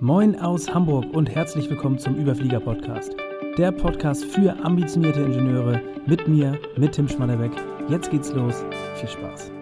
[0.00, 3.16] Moin aus Hamburg und herzlich willkommen zum Überflieger Podcast.
[3.56, 7.52] Der Podcast für ambitionierte Ingenieure mit mir, mit Tim Schmannebeck.
[7.88, 8.62] Jetzt geht's los.
[8.96, 9.55] Viel Spaß.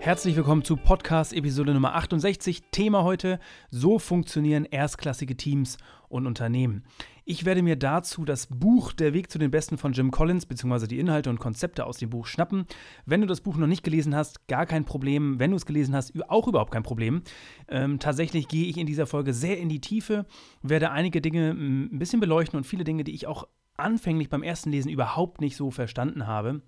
[0.00, 2.62] Herzlich willkommen zu Podcast Episode Nummer 68.
[2.70, 3.40] Thema heute:
[3.70, 5.76] So funktionieren erstklassige Teams
[6.08, 6.84] und Unternehmen.
[7.24, 10.86] Ich werde mir dazu das Buch Der Weg zu den Besten von Jim Collins bzw.
[10.86, 12.64] die Inhalte und Konzepte aus dem Buch schnappen.
[13.06, 15.40] Wenn du das Buch noch nicht gelesen hast, gar kein Problem.
[15.40, 17.22] Wenn du es gelesen hast, auch überhaupt kein Problem.
[17.66, 20.26] Ähm, tatsächlich gehe ich in dieser Folge sehr in die Tiefe,
[20.62, 24.70] werde einige Dinge ein bisschen beleuchten und viele Dinge, die ich auch anfänglich beim ersten
[24.70, 26.62] Lesen überhaupt nicht so verstanden habe.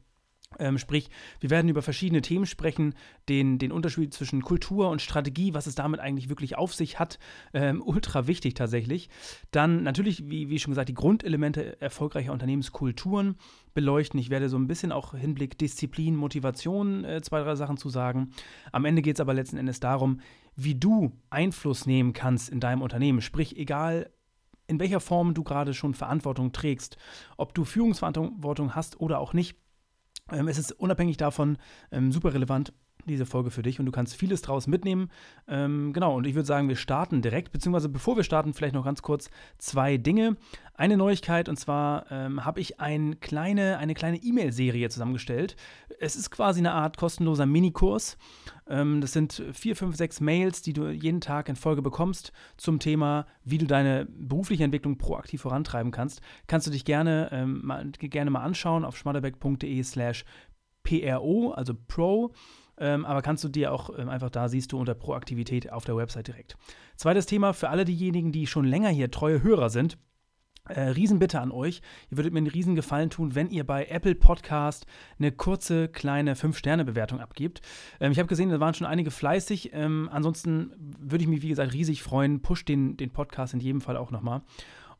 [0.59, 2.95] Ähm, sprich, wir werden über verschiedene Themen sprechen,
[3.29, 7.21] den, den Unterschied zwischen Kultur und Strategie, was es damit eigentlich wirklich auf sich hat,
[7.55, 9.09] ähm, ultra wichtig tatsächlich.
[9.53, 13.37] Dann natürlich, wie, wie schon gesagt, die Grundelemente erfolgreicher Unternehmenskulturen
[13.75, 14.19] beleuchten.
[14.19, 18.31] Ich werde so ein bisschen auch Hinblick Disziplin, Motivation, äh, zwei, drei Sachen zu sagen.
[18.73, 20.21] Am Ende geht es aber letzten Endes darum,
[20.57, 23.21] wie du Einfluss nehmen kannst in deinem Unternehmen.
[23.21, 24.11] Sprich, egal
[24.67, 26.97] in welcher Form du gerade schon Verantwortung trägst,
[27.37, 29.57] ob du Führungsverantwortung hast oder auch nicht
[30.33, 31.59] es ist unabhängig davon
[31.91, 32.73] ähm, super relevant,
[33.07, 35.11] diese Folge für dich und du kannst vieles draus mitnehmen.
[35.49, 38.85] Ähm, genau, und ich würde sagen, wir starten direkt, beziehungsweise bevor wir starten, vielleicht noch
[38.85, 40.37] ganz kurz zwei Dinge.
[40.75, 45.57] Eine Neuigkeit und zwar ähm, habe ich ein kleine, eine kleine E-Mail-Serie zusammengestellt.
[45.99, 48.17] Es ist quasi eine Art kostenloser Minikurs.
[48.67, 52.79] Ähm, das sind vier, fünf, sechs Mails, die du jeden Tag in Folge bekommst zum
[52.79, 56.23] Thema, wie du deine berufliche Entwicklung proaktiv vorantreiben kannst.
[56.47, 60.25] Kannst du dich gerne, ähm, mal, gerne mal anschauen auf schmaderbeck.de slash
[60.83, 62.33] PRO, also Pro.
[62.81, 65.97] Ähm, aber kannst du dir auch ähm, einfach da siehst du unter Proaktivität auf der
[65.97, 66.57] Website direkt.
[66.97, 69.99] Zweites Thema für alle diejenigen, die schon länger hier treue Hörer sind.
[70.69, 71.81] Äh, Riesenbitte an euch.
[72.11, 74.87] Ihr würdet mir einen riesen Gefallen tun, wenn ihr bei Apple Podcast
[75.19, 77.61] eine kurze, kleine 5-Sterne-Bewertung abgebt.
[77.99, 79.71] Ähm, ich habe gesehen, da waren schon einige fleißig.
[79.73, 82.41] Ähm, ansonsten würde ich mich, wie gesagt, riesig freuen.
[82.41, 84.43] Push den, den Podcast in jedem Fall auch nochmal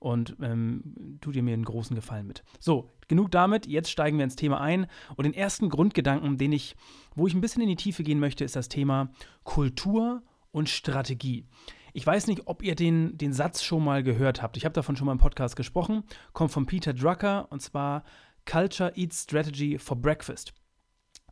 [0.01, 2.43] und ähm, tut ihr mir einen großen Gefallen mit.
[2.59, 3.67] So, genug damit.
[3.67, 4.87] Jetzt steigen wir ins Thema ein.
[5.15, 6.75] Und den ersten Grundgedanken, den ich,
[7.15, 9.11] wo ich ein bisschen in die Tiefe gehen möchte, ist das Thema
[9.45, 11.45] Kultur und Strategie.
[11.93, 14.57] Ich weiß nicht, ob ihr den, den Satz schon mal gehört habt.
[14.57, 16.05] Ich habe davon schon mal im Podcast gesprochen.
[16.33, 18.05] Kommt von Peter Drucker und zwar
[18.47, 20.55] Culture Eats Strategy for Breakfast.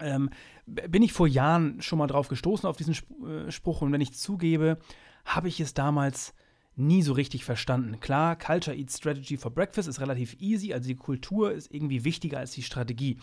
[0.01, 0.29] Ähm,
[0.67, 4.13] bin ich vor Jahren schon mal drauf gestoßen auf diesen äh, Spruch und wenn ich
[4.13, 4.79] zugebe,
[5.25, 6.35] habe ich es damals
[6.79, 8.01] nie so richtig verstanden.
[8.01, 12.39] Klar, Culture Eats Strategy for Breakfast ist relativ easy, also die Kultur ist irgendwie wichtiger
[12.39, 13.19] als die Strategie.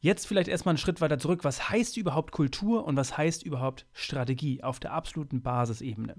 [0.00, 1.44] Jetzt vielleicht erstmal einen Schritt weiter zurück.
[1.44, 6.16] Was heißt überhaupt Kultur und was heißt überhaupt Strategie auf der absoluten Basisebene?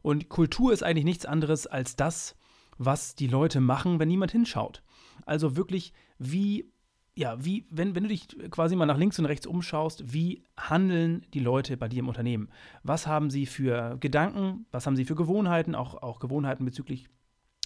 [0.00, 2.34] Und Kultur ist eigentlich nichts anderes als das,
[2.78, 4.82] was die Leute machen, wenn niemand hinschaut.
[5.26, 6.72] Also wirklich, wie
[7.20, 11.26] ja, wie, wenn, wenn du dich quasi mal nach links und rechts umschaust, wie handeln
[11.34, 12.48] die Leute bei dir im Unternehmen?
[12.82, 14.64] Was haben sie für Gedanken?
[14.70, 15.74] Was haben sie für Gewohnheiten?
[15.74, 17.10] Auch, auch Gewohnheiten bezüglich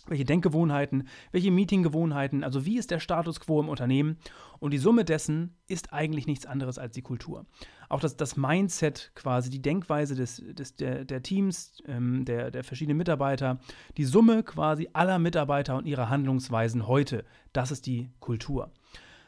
[0.06, 4.18] welche Denkgewohnheiten, welche Meetinggewohnheiten, also wie ist der Status quo im Unternehmen?
[4.58, 7.46] Und die Summe dessen ist eigentlich nichts anderes als die Kultur.
[7.88, 12.64] Auch das, das Mindset quasi, die Denkweise des, des, der, der Teams, ähm, der, der
[12.64, 13.60] verschiedenen Mitarbeiter,
[13.96, 18.72] die Summe quasi aller Mitarbeiter und ihrer Handlungsweisen heute, das ist die Kultur.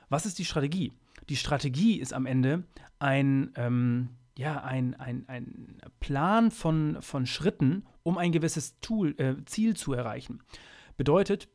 [0.08, 0.92] Was ist die Strategie?
[1.28, 2.64] Die Strategie ist am Ende
[2.98, 9.34] ein, ähm, ja, ein, ein, ein Plan von, von Schritten, um ein gewisses Tool, äh,
[9.46, 10.42] Ziel zu erreichen.
[10.96, 11.48] Bedeutet,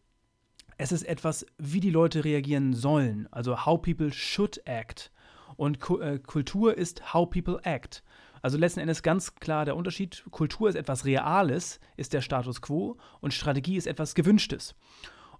[0.77, 5.11] es ist etwas, wie die Leute reagieren sollen, also how people should act.
[5.55, 8.03] Und äh, Kultur ist how people act.
[8.41, 10.25] Also letzten Endes ganz klar der Unterschied.
[10.31, 14.75] Kultur ist etwas Reales, ist der Status quo, und Strategie ist etwas Gewünschtes.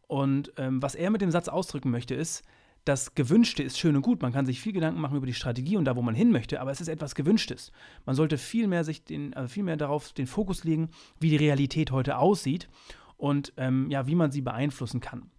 [0.08, 2.44] Und ähm, was er mit dem Satz ausdrücken möchte, ist,
[2.86, 4.22] das Gewünschte ist schön und gut.
[4.22, 6.60] Man kann sich viel Gedanken machen über die Strategie und da, wo man hin möchte,
[6.62, 7.72] aber es ist etwas Gewünschtes.
[8.06, 10.90] Man sollte viel mehr, sich den, also viel mehr darauf den Fokus legen,
[11.20, 12.70] wie die Realität heute aussieht
[13.18, 15.30] und ähm, ja, wie man sie beeinflussen kann.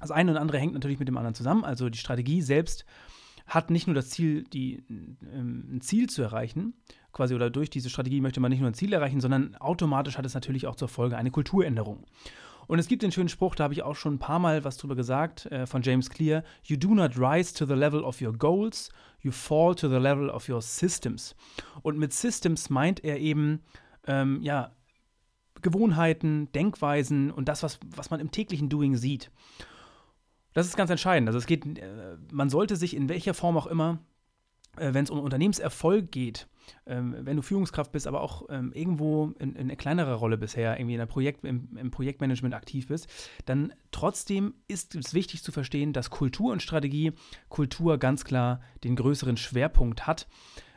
[0.00, 1.64] Das eine und andere hängt natürlich mit dem anderen zusammen.
[1.64, 2.84] Also die Strategie selbst
[3.46, 6.74] hat nicht nur das Ziel, die, ähm, ein Ziel zu erreichen,
[7.12, 10.26] quasi oder durch diese Strategie möchte man nicht nur ein Ziel erreichen, sondern automatisch hat
[10.26, 12.04] es natürlich auch zur Folge eine Kulturänderung.
[12.66, 14.76] Und es gibt den schönen Spruch, da habe ich auch schon ein paar Mal was
[14.76, 18.32] drüber gesagt, äh, von James Clear: You do not rise to the level of your
[18.32, 21.34] goals, you fall to the level of your systems.
[21.82, 23.62] Und mit Systems meint er eben,
[24.06, 24.72] ähm, ja,
[25.60, 29.30] Gewohnheiten, Denkweisen und das, was, was man im täglichen Doing sieht.
[30.54, 31.28] Das ist ganz entscheidend.
[31.28, 34.00] Also es geht, äh, man sollte sich in welcher Form auch immer
[34.76, 36.46] wenn es um Unternehmenserfolg geht,
[36.86, 40.78] ähm, wenn du Führungskraft bist, aber auch ähm, irgendwo in, in einer kleineren Rolle bisher,
[40.78, 43.08] irgendwie in der Projekt, im, im, Projektmanagement aktiv bist,
[43.44, 47.12] dann trotzdem ist es wichtig zu verstehen, dass Kultur und Strategie,
[47.48, 50.26] Kultur ganz klar den größeren Schwerpunkt hat.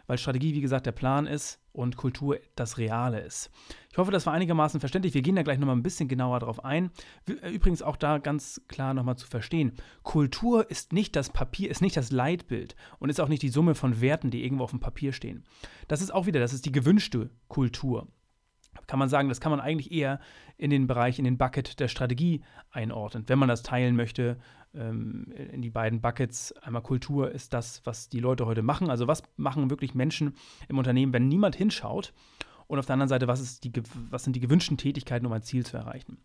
[0.08, 3.52] Weil Strategie, wie gesagt, der Plan ist und Kultur das Reale ist.
[3.92, 5.14] Ich hoffe, das war einigermaßen verständlich.
[5.14, 6.92] Wir gehen da gleich nochmal ein bisschen genauer drauf ein.
[7.28, 9.74] Äh, übrigens auch da ganz klar nochmal zu verstehen.
[10.04, 13.76] Kultur ist nicht das Papier, ist nicht das Leitbild und ist auch nicht die Summe
[13.76, 15.44] von Werten, die irgendwo auf dem Papier stehen.
[15.88, 18.08] Das ist auch wieder, das ist die gewünschte Kultur
[18.88, 20.20] kann man sagen, das kann man eigentlich eher
[20.58, 22.42] in den Bereich, in den Bucket der Strategie
[22.72, 24.38] einordnen, wenn man das teilen möchte
[24.74, 26.52] ähm, in die beiden Buckets.
[26.62, 28.90] Einmal Kultur ist das, was die Leute heute machen.
[28.90, 30.36] Also was machen wirklich Menschen
[30.68, 32.14] im Unternehmen, wenn niemand hinschaut?
[32.68, 33.72] Und auf der anderen Seite, was, die,
[34.10, 36.18] was sind die gewünschten Tätigkeiten, um ein Ziel zu erreichen?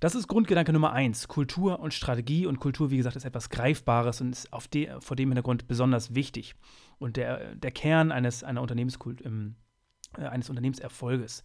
[0.00, 1.26] Das ist Grundgedanke Nummer eins.
[1.26, 2.46] Kultur und Strategie.
[2.46, 6.14] Und Kultur, wie gesagt, ist etwas Greifbares und ist auf de, vor dem Hintergrund besonders
[6.14, 6.54] wichtig.
[6.98, 9.30] Und der, der Kern eines, einer Unternehmenskult, äh,
[10.18, 11.44] eines Unternehmenserfolges.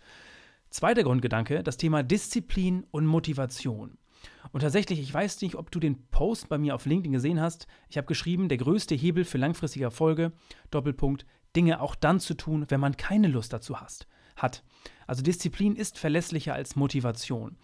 [0.70, 3.98] Zweiter Grundgedanke, das Thema Disziplin und Motivation.
[4.52, 7.68] Und tatsächlich, ich weiß nicht, ob du den Post bei mir auf LinkedIn gesehen hast.
[7.90, 10.32] Ich habe geschrieben, der größte Hebel für langfristige Erfolge,
[10.72, 11.26] Doppelpunkt,
[11.56, 14.64] Dinge auch dann zu tun, wenn man keine Lust dazu hast, hat.
[15.06, 17.58] Also Disziplin ist verlässlicher als Motivation.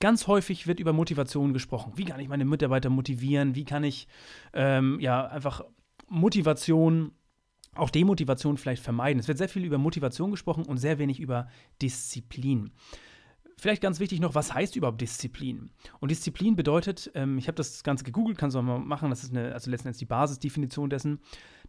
[0.00, 1.92] Ganz häufig wird über Motivation gesprochen.
[1.96, 3.54] Wie kann ich meine Mitarbeiter motivieren?
[3.54, 4.06] Wie kann ich
[4.52, 5.62] ähm, ja einfach
[6.08, 7.12] Motivation
[7.74, 9.20] auch Demotivation vielleicht vermeiden.
[9.20, 11.48] Es wird sehr viel über Motivation gesprochen und sehr wenig über
[11.80, 12.72] Disziplin.
[13.56, 15.70] Vielleicht ganz wichtig noch, was heißt überhaupt Disziplin?
[15.98, 19.24] Und Disziplin bedeutet, ähm, ich habe das Ganze gegoogelt, kannst du auch mal machen, das
[19.24, 21.18] ist eine, also letztendlich die Basisdefinition dessen,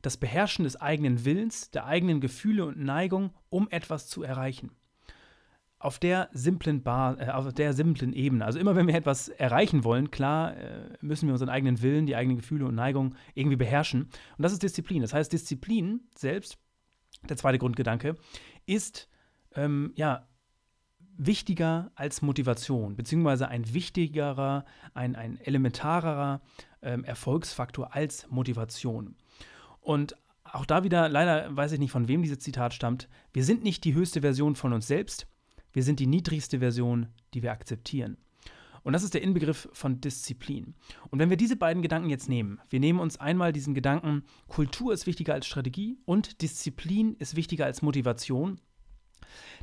[0.04, 4.72] das Beherrschen des eigenen Willens, der eigenen Gefühle und Neigung, um etwas zu erreichen
[5.80, 8.46] auf der simplen Bar, äh, auf der simplen Ebene.
[8.46, 12.16] Also immer wenn wir etwas erreichen wollen, klar, äh, müssen wir unseren eigenen Willen, die
[12.16, 14.04] eigenen Gefühle und Neigungen irgendwie beherrschen.
[14.04, 15.02] Und das ist Disziplin.
[15.02, 16.58] Das heißt, Disziplin selbst,
[17.28, 18.18] der zweite Grundgedanke,
[18.66, 19.10] ist
[19.56, 20.28] ähm, ja
[21.18, 26.42] wichtiger als Motivation, beziehungsweise ein wichtigerer, ein, ein elementarerer
[26.82, 29.16] ähm, Erfolgsfaktor als Motivation.
[29.82, 33.64] Und auch da wieder, leider weiß ich nicht, von wem dieses Zitat stammt, wir sind
[33.64, 35.28] nicht die höchste Version von uns selbst,
[35.74, 38.18] wir sind die niedrigste Version, die wir akzeptieren.
[38.84, 40.74] Und das ist der Inbegriff von Disziplin.
[41.10, 44.94] Und wenn wir diese beiden Gedanken jetzt nehmen, wir nehmen uns einmal diesen Gedanken, Kultur
[44.94, 48.60] ist wichtiger als Strategie und Disziplin ist wichtiger als Motivation,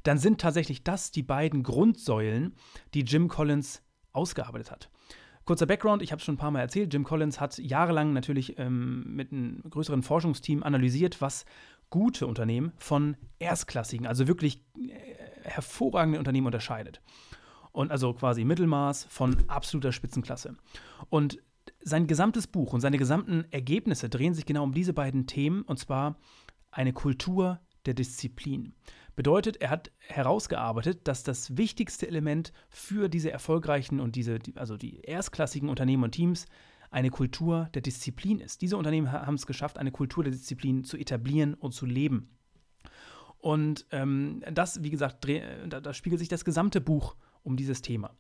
[0.03, 2.55] dann sind tatsächlich das die beiden Grundsäulen,
[2.95, 3.83] die Jim Collins
[4.13, 4.91] ausgearbeitet hat.
[5.45, 8.59] Kurzer Background, ich habe es schon ein paar Mal erzählt, Jim Collins hat jahrelang natürlich
[8.59, 11.45] ähm, mit einem größeren Forschungsteam analysiert, was
[11.91, 14.91] gute Unternehmen von erstklassigen, also wirklich äh,
[15.43, 17.01] hervorragenden Unternehmen unterscheidet.
[17.73, 20.57] Und also quasi Mittelmaß von absoluter Spitzenklasse.
[21.11, 21.43] Und
[21.83, 25.79] sein gesamtes Buch und seine gesamten Ergebnisse drehen sich genau um diese beiden Themen, und
[25.79, 26.17] zwar
[26.71, 28.75] eine Kultur der Disziplin.
[29.15, 35.01] Bedeutet, er hat herausgearbeitet, dass das wichtigste Element für diese erfolgreichen und diese, also die
[35.01, 36.47] erstklassigen Unternehmen und Teams
[36.97, 38.63] eine Kultur der Disziplin ist.
[38.63, 42.31] Diese Unternehmen haben es geschafft, eine Kultur der Disziplin zu etablieren und zu leben.
[43.37, 45.29] Und ähm, das, wie gesagt,
[45.69, 48.17] da, da spiegelt sich das gesamte Buch um dieses Thema.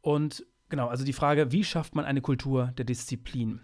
[0.00, 3.60] Und genau, also die Frage, wie schafft man eine Kultur der Disziplin?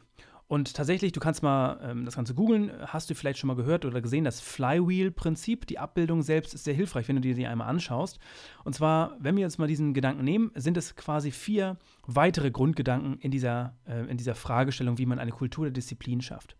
[0.48, 3.84] Und tatsächlich, du kannst mal ähm, das Ganze googeln, hast du vielleicht schon mal gehört
[3.84, 5.66] oder gesehen, das Flywheel-Prinzip.
[5.66, 8.20] Die Abbildung selbst ist sehr hilfreich, wenn du dir die einmal anschaust.
[8.62, 13.18] Und zwar, wenn wir jetzt mal diesen Gedanken nehmen, sind es quasi vier weitere Grundgedanken
[13.18, 16.56] in dieser, äh, in dieser Fragestellung, wie man eine Kultur der Disziplin schafft.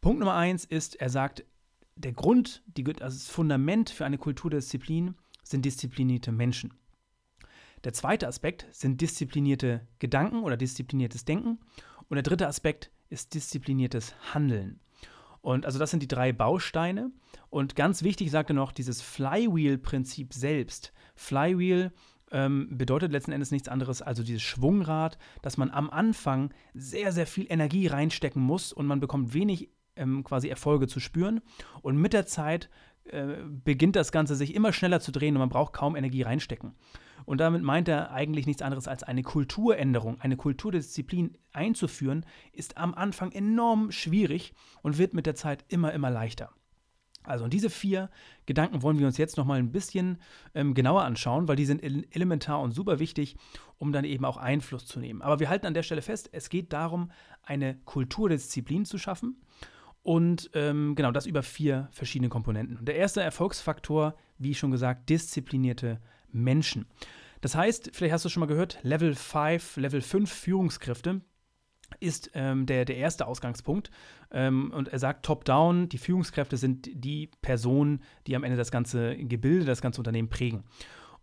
[0.00, 1.44] Punkt Nummer eins ist, er sagt,
[1.96, 6.74] der Grund, die, also das Fundament für eine Kultur der Disziplin sind disziplinierte Menschen.
[7.84, 11.58] Der zweite Aspekt sind disziplinierte Gedanken oder diszipliniertes Denken.
[12.08, 14.80] Und der dritte Aspekt ist diszipliniertes Handeln.
[15.40, 17.10] Und also das sind die drei Bausteine.
[17.50, 20.92] Und ganz wichtig, sagt er noch, dieses Flywheel-Prinzip selbst.
[21.14, 21.92] Flywheel
[22.30, 27.26] ähm, bedeutet letzten Endes nichts anderes, also dieses Schwungrad, dass man am Anfang sehr, sehr
[27.26, 31.42] viel Energie reinstecken muss und man bekommt wenig ähm, quasi Erfolge zu spüren.
[31.82, 32.70] Und mit der Zeit
[33.04, 36.74] äh, beginnt das Ganze sich immer schneller zu drehen und man braucht kaum Energie reinstecken.
[37.24, 42.94] Und damit meint er eigentlich nichts anderes als eine Kulturänderung, eine Kulturdisziplin einzuführen, ist am
[42.94, 44.52] Anfang enorm schwierig
[44.82, 46.50] und wird mit der Zeit immer, immer leichter.
[47.24, 48.10] Also, und diese vier
[48.44, 50.18] Gedanken wollen wir uns jetzt nochmal ein bisschen
[50.54, 53.36] ähm, genauer anschauen, weil die sind elementar und super wichtig,
[53.78, 55.22] um dann eben auch Einfluss zu nehmen.
[55.22, 57.10] Aber wir halten an der Stelle fest, es geht darum,
[57.42, 59.40] eine Kulturdisziplin zu schaffen.
[60.02, 62.84] Und ähm, genau das über vier verschiedene Komponenten.
[62.84, 65.98] Der erste Erfolgsfaktor, wie schon gesagt, disziplinierte
[66.34, 66.86] Menschen.
[67.40, 71.20] Das heißt, vielleicht hast du schon mal gehört, Level 5, Level 5 Führungskräfte
[72.00, 73.90] ist ähm, der, der erste Ausgangspunkt.
[74.30, 79.16] Ähm, und er sagt top-down, die Führungskräfte sind die Personen, die am Ende das ganze
[79.16, 80.64] Gebilde, das ganze Unternehmen prägen.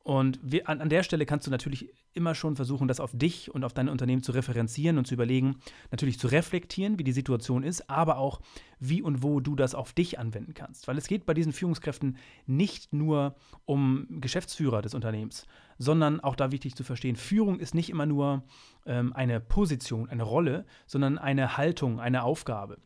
[0.04, 3.54] Und wir, an, an, der Stelle kannst du natürlich immer schon versuchen, das auf dich
[3.54, 5.58] und auf dein Unternehmen zu referenzieren und zu überlegen,
[5.92, 8.42] natürlich zu reflektieren, wie die Situation ist, aber auch,
[8.80, 10.88] wie und wo du das auf dich anwenden kannst.
[10.88, 12.18] Weil es geht bei diesen Führungskräften
[12.48, 15.46] nicht nur um Geschäftsführer des Unternehmens,
[15.78, 18.44] sondern auch da wichtig zu verstehen, Führung ist nicht immer nur
[18.88, 22.78] ähm, eine Position, eine Rolle, sondern eine Haltung, eine Aufgabe.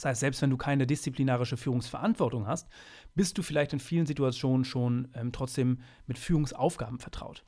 [0.00, 2.68] Das heißt, selbst wenn du keine disziplinarische Führungsverantwortung hast,
[3.14, 7.44] bist du vielleicht in vielen Situationen schon ähm, trotzdem mit Führungsaufgaben vertraut.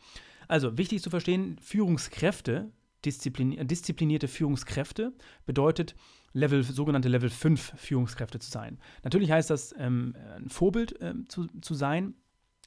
[0.49, 2.71] Also wichtig zu verstehen, Führungskräfte,
[3.07, 5.15] disziplin äh, disziplinierte Führungskräfte
[5.47, 5.95] bedeutet,
[6.35, 8.79] Level, sogenannte Level 5 Führungskräfte zu sein.
[9.03, 12.15] Natürlich heißt das, ähm, ein Vorbild ähm, zu, zu sein,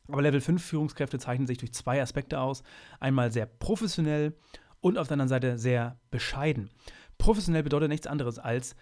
[0.08, 2.64] aber Level 5 Führungskräfte zeichnen sich durch zwei Aspekte aus.
[3.00, 4.36] Einmal sehr professionell
[4.82, 6.72] und auf der anderen Seite sehr bescheiden.
[7.20, 8.76] Professionell bedeutet nichts anderes als,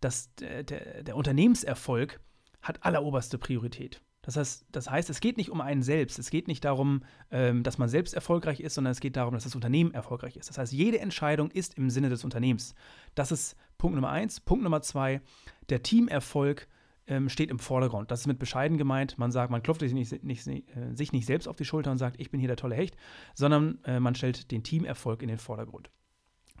[0.00, 2.20] dass der, der, Unternehmenserfolg
[2.62, 4.02] hat alleroberste Priorität.
[4.22, 6.18] Das heißt, das heißt, es geht nicht um einen selbst.
[6.18, 9.44] Es geht nicht darum, ähm, dass man selbst erfolgreich ist, sondern es geht darum, dass
[9.44, 10.50] das Unternehmen erfolgreich ist.
[10.50, 12.74] Das heißt, jede Entscheidung ist im Sinne des Unternehmens.
[13.14, 14.40] Das ist Punkt Nummer eins.
[14.40, 15.22] Punkt Nummer zwei,
[15.70, 16.68] der Teamerfolg
[17.06, 18.10] ähm, steht im Vordergrund.
[18.10, 19.18] Das ist mit bescheiden gemeint.
[19.18, 21.98] Man sagt, man klopft sich nicht, nicht, äh, sich nicht selbst auf die Schulter und
[21.98, 22.96] sagt, ich bin hier der tolle Hecht,
[23.34, 25.90] sondern äh, man stellt den Teamerfolg in den Vordergrund.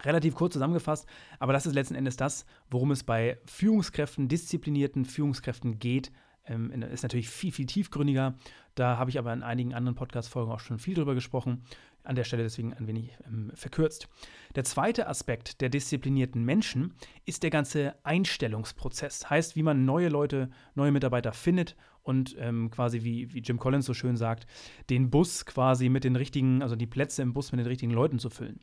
[0.04, 1.06] Relativ kurz zusammengefasst,
[1.38, 6.10] aber das ist letzten Endes das, worum es bei Führungskräften, disziplinierten Führungskräften geht.
[6.46, 8.34] Ähm, ist natürlich viel, viel tiefgründiger.
[8.74, 11.64] Da habe ich aber in einigen anderen Podcast-Folgen auch schon viel drüber gesprochen.
[12.02, 14.08] An der Stelle deswegen ein wenig ähm, verkürzt.
[14.56, 16.94] Der zweite Aspekt der disziplinierten Menschen
[17.26, 19.28] ist der ganze Einstellungsprozess.
[19.28, 23.84] Heißt, wie man neue Leute, neue Mitarbeiter findet und ähm, quasi, wie, wie Jim Collins
[23.84, 24.46] so schön sagt,
[24.88, 28.18] den Bus quasi mit den richtigen, also die Plätze im Bus mit den richtigen Leuten
[28.18, 28.60] zu füllen.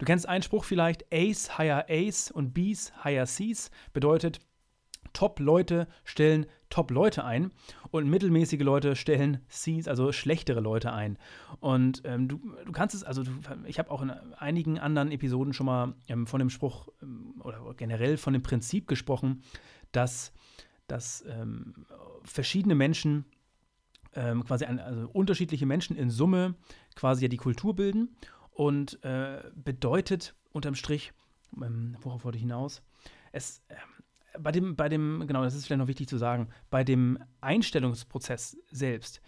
[0.00, 4.40] Du kennst einen Spruch vielleicht, Ace hire Ace und B's hire C's, bedeutet,
[5.12, 7.50] Top-Leute stellen Top-Leute ein
[7.90, 11.18] und mittelmäßige Leute stellen C's, also schlechtere Leute ein.
[11.58, 13.30] Und ähm, du, du kannst es, also du,
[13.66, 17.60] ich habe auch in einigen anderen Episoden schon mal ähm, von dem Spruch ähm, oder
[17.76, 19.42] generell von dem Prinzip gesprochen,
[19.92, 20.32] dass,
[20.86, 21.84] dass ähm,
[22.22, 23.26] verschiedene Menschen
[24.14, 26.54] ähm, quasi ein, also unterschiedliche Menschen in Summe
[26.94, 28.16] quasi ja die Kultur bilden
[28.60, 31.14] und äh, bedeutet unterm Strich,
[31.56, 32.82] ähm, worauf wollte ich hinaus?
[33.32, 33.74] Es, äh,
[34.38, 38.58] bei dem, bei dem, genau, das ist vielleicht noch wichtig zu sagen, bei dem Einstellungsprozess
[38.70, 39.22] selbst,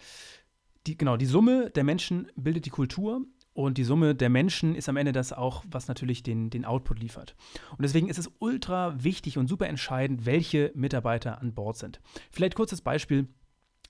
[0.85, 4.87] die, genau, die Summe der Menschen bildet die Kultur und die Summe der Menschen ist
[4.87, 7.35] am Ende das auch, was natürlich den, den Output liefert.
[7.71, 12.01] Und deswegen ist es ultra wichtig und super entscheidend, welche Mitarbeiter an Bord sind.
[12.29, 13.27] Vielleicht kurzes Beispiel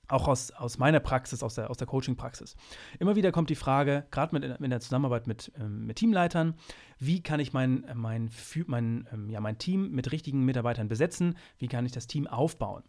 [0.07, 2.55] auch aus, aus meiner Praxis, aus der, aus der Coaching-Praxis.
[2.99, 6.55] Immer wieder kommt die Frage, gerade mit, in der Zusammenarbeit mit, ähm, mit Teamleitern,
[6.99, 8.29] wie kann ich mein, mein,
[8.67, 11.37] mein, ähm, ja, mein Team mit richtigen Mitarbeitern besetzen?
[11.57, 12.83] Wie kann ich das Team aufbauen?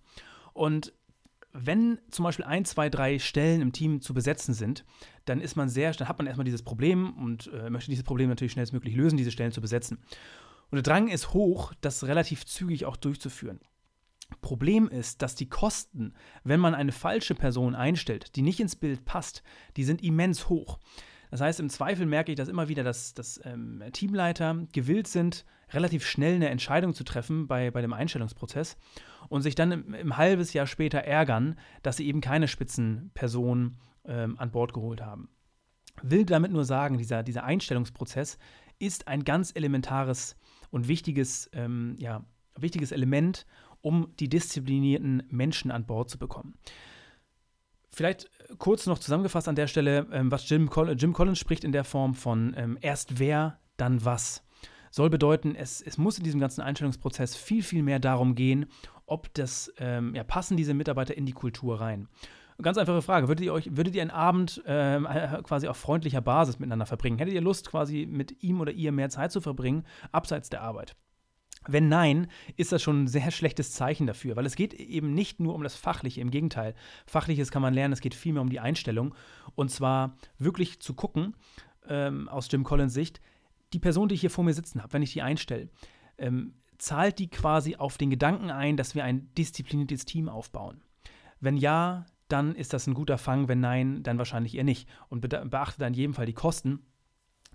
[0.52, 0.92] Und
[1.52, 4.84] wenn zum Beispiel ein, zwei, drei Stellen im Team zu besetzen sind,
[5.24, 8.28] dann ist man sehr, dann hat man erstmal dieses Problem und äh, möchte dieses Problem
[8.28, 9.98] natürlich schnellstmöglich lösen, diese Stellen zu besetzen.
[10.70, 13.60] Und der Drang ist hoch, das relativ zügig auch durchzuführen.
[14.40, 16.14] Problem ist, dass die Kosten,
[16.44, 19.42] wenn man eine falsche Person einstellt, die nicht ins Bild passt,
[19.76, 20.78] die sind immens hoch.
[21.30, 25.44] Das heißt, im Zweifel merke ich das immer wieder, dass, dass ähm, Teamleiter gewillt sind,
[25.72, 28.76] relativ schnell eine Entscheidung zu treffen bei, bei dem Einstellungsprozess
[29.28, 34.38] und sich dann im, im halbes Jahr später ärgern, dass sie eben keine Spitzenperson ähm,
[34.38, 35.28] an Bord geholt haben.
[36.02, 38.38] Will damit nur sagen, dieser, dieser Einstellungsprozess
[38.78, 40.36] ist ein ganz elementares
[40.70, 42.24] und wichtiges, ähm, ja,
[42.56, 43.46] wichtiges Element,
[43.84, 46.54] um die disziplinierten Menschen an Bord zu bekommen.
[47.90, 51.84] Vielleicht kurz noch zusammengefasst an der Stelle, ähm, was Jim, Jim, Collins spricht in der
[51.84, 54.42] Form von ähm, erst wer, dann was.
[54.90, 58.66] Soll bedeuten, es, es muss in diesem ganzen Einstellungsprozess viel, viel mehr darum gehen,
[59.06, 62.08] ob das, ähm, ja, passen diese Mitarbeiter in die Kultur rein.
[62.62, 66.20] Ganz einfache Frage: Würdet ihr euch, würdet ihr einen Abend ähm, äh, quasi auf freundlicher
[66.20, 67.18] Basis miteinander verbringen?
[67.18, 70.96] Hättet ihr Lust, quasi mit ihm oder ihr mehr Zeit zu verbringen, abseits der Arbeit?
[71.66, 75.40] Wenn nein, ist das schon ein sehr schlechtes Zeichen dafür, weil es geht eben nicht
[75.40, 76.74] nur um das Fachliche, im Gegenteil.
[77.06, 79.14] Fachliches kann man lernen, es geht vielmehr um die Einstellung.
[79.54, 81.34] Und zwar wirklich zu gucken,
[81.88, 83.20] ähm, aus Jim Collins Sicht,
[83.72, 85.68] die Person, die ich hier vor mir sitzen habe, wenn ich die einstelle,
[86.18, 90.82] ähm, zahlt die quasi auf den Gedanken ein, dass wir ein diszipliniertes Team aufbauen.
[91.40, 94.88] Wenn ja, dann ist das ein guter Fang, wenn nein, dann wahrscheinlich eher nicht.
[95.08, 96.80] Und beachte dann in jedem Fall die Kosten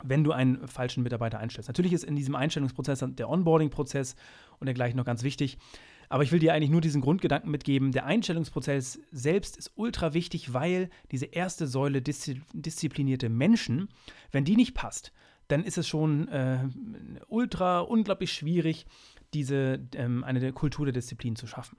[0.03, 1.69] wenn du einen falschen Mitarbeiter einstellst.
[1.69, 4.15] Natürlich ist in diesem Einstellungsprozess der Onboarding-Prozess
[4.59, 5.57] und dergleichen noch ganz wichtig.
[6.09, 7.91] Aber ich will dir eigentlich nur diesen Grundgedanken mitgeben.
[7.91, 13.89] Der Einstellungsprozess selbst ist ultra wichtig, weil diese erste Säule disziplinierte Menschen,
[14.31, 15.13] wenn die nicht passt,
[15.47, 16.67] dann ist es schon äh,
[17.27, 18.85] ultra unglaublich schwierig,
[19.33, 21.77] diese ähm, eine Kultur der Disziplin zu schaffen.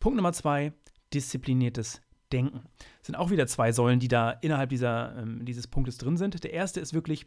[0.00, 0.72] Punkt Nummer zwei:
[1.12, 2.00] diszipliniertes
[2.32, 2.62] denken.
[3.00, 6.42] Es sind auch wieder zwei Säulen, die da innerhalb dieser, ähm, dieses Punktes drin sind.
[6.44, 7.26] Der erste ist wirklich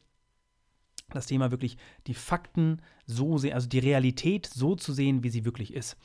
[1.16, 1.78] das Thema wirklich
[2.08, 5.98] die Fakten so sehen, also die Realität so zu sehen, wie sie wirklich ist.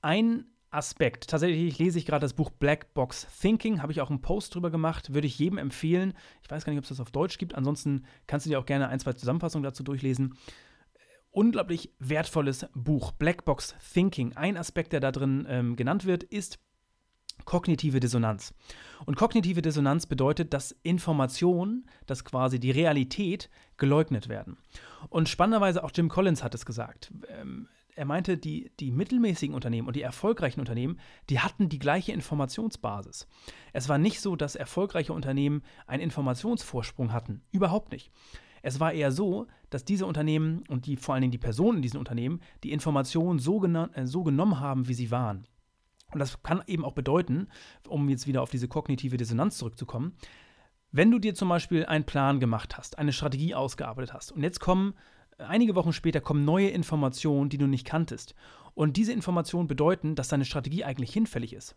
[0.00, 1.28] Ein Aspekt.
[1.28, 4.70] Tatsächlich lese ich gerade das Buch Black Box Thinking, habe ich auch einen Post drüber
[4.70, 6.14] gemacht, würde ich jedem empfehlen.
[6.42, 8.66] Ich weiß gar nicht, ob es das auf Deutsch gibt, ansonsten kannst du dir auch
[8.66, 10.34] gerne ein, zwei Zusammenfassungen dazu durchlesen.
[11.30, 14.34] Unglaublich wertvolles Buch, Black Box Thinking.
[14.34, 16.58] Ein Aspekt, der da drin ähm, genannt wird, ist
[17.44, 18.54] kognitive Dissonanz.
[19.04, 23.50] Und kognitive Dissonanz bedeutet, dass Informationen, dass quasi die Realität
[23.82, 24.58] geleugnet werden.
[25.08, 27.12] Und spannenderweise auch Jim Collins hat es gesagt.
[27.28, 32.12] Ähm, er meinte, die, die mittelmäßigen Unternehmen und die erfolgreichen Unternehmen, die hatten die gleiche
[32.12, 33.26] Informationsbasis.
[33.72, 37.42] Es war nicht so, dass erfolgreiche Unternehmen einen Informationsvorsprung hatten.
[37.50, 38.12] Überhaupt nicht.
[38.62, 41.82] Es war eher so, dass diese Unternehmen und die vor allen Dingen die Personen in
[41.82, 45.48] diesen Unternehmen die Informationen so, äh, so genommen haben, wie sie waren.
[46.12, 47.48] Und das kann eben auch bedeuten,
[47.88, 50.14] um jetzt wieder auf diese kognitive Dissonanz zurückzukommen,
[50.92, 54.60] wenn du dir zum Beispiel einen Plan gemacht hast, eine Strategie ausgearbeitet hast und jetzt
[54.60, 54.94] kommen
[55.38, 58.34] einige Wochen später kommen neue Informationen, die du nicht kanntest.
[58.74, 61.76] Und diese Informationen bedeuten, dass deine Strategie eigentlich hinfällig ist.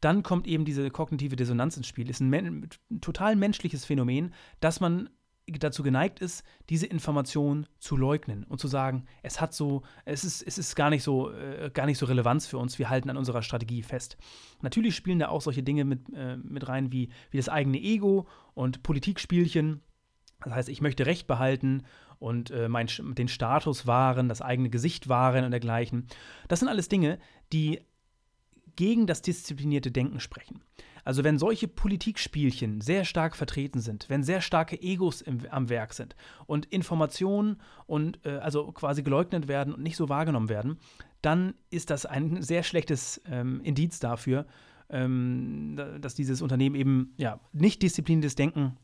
[0.00, 2.08] Dann kommt eben diese kognitive Dissonanz ins Spiel.
[2.08, 5.10] Ist ein, ein total menschliches Phänomen, dass man
[5.58, 10.42] dazu geneigt ist, diese Information zu leugnen und zu sagen, es hat so, es ist,
[10.42, 13.16] es ist gar nicht so, äh, gar nicht so Relevanz für uns, wir halten an
[13.16, 14.16] unserer Strategie fest.
[14.62, 18.26] Natürlich spielen da auch solche Dinge mit, äh, mit rein wie, wie das eigene Ego
[18.54, 19.80] und Politikspielchen.
[20.44, 21.84] Das heißt, ich möchte Recht behalten
[22.18, 26.06] und äh, mein, den Status wahren, das eigene Gesicht wahren und dergleichen.
[26.48, 27.18] Das sind alles Dinge,
[27.52, 27.80] die
[28.76, 30.62] gegen das disziplinierte Denken sprechen.
[31.08, 35.94] Also wenn solche Politikspielchen sehr stark vertreten sind, wenn sehr starke Egos im, am Werk
[35.94, 40.76] sind und Informationen und äh, also quasi geleugnet werden und nicht so wahrgenommen werden,
[41.22, 44.44] dann ist das ein sehr schlechtes ähm, Indiz dafür,
[44.90, 48.76] ähm, dass dieses Unternehmen eben ja nicht diszipliniertes Denken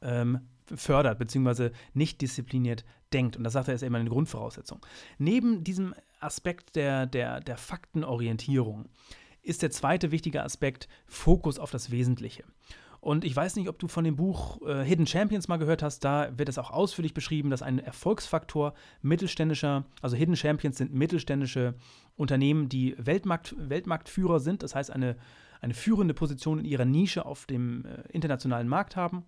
[0.00, 3.36] ähm, fördert, beziehungsweise nicht diszipliniert denkt.
[3.36, 4.78] Und das sagt er ist immer eine Grundvoraussetzung.
[5.18, 8.88] Neben diesem Aspekt der, der, der Faktenorientierung
[9.48, 12.44] ist der zweite wichtige Aspekt Fokus auf das Wesentliche.
[13.00, 16.00] Und ich weiß nicht, ob du von dem Buch äh, Hidden Champions mal gehört hast.
[16.00, 21.74] Da wird es auch ausführlich beschrieben, dass ein Erfolgsfaktor mittelständischer, also Hidden Champions sind mittelständische
[22.16, 24.64] Unternehmen, die Weltmarkt, Weltmarktführer sind.
[24.64, 25.16] Das heißt, eine,
[25.60, 29.24] eine führende Position in ihrer Nische auf dem äh, internationalen Markt haben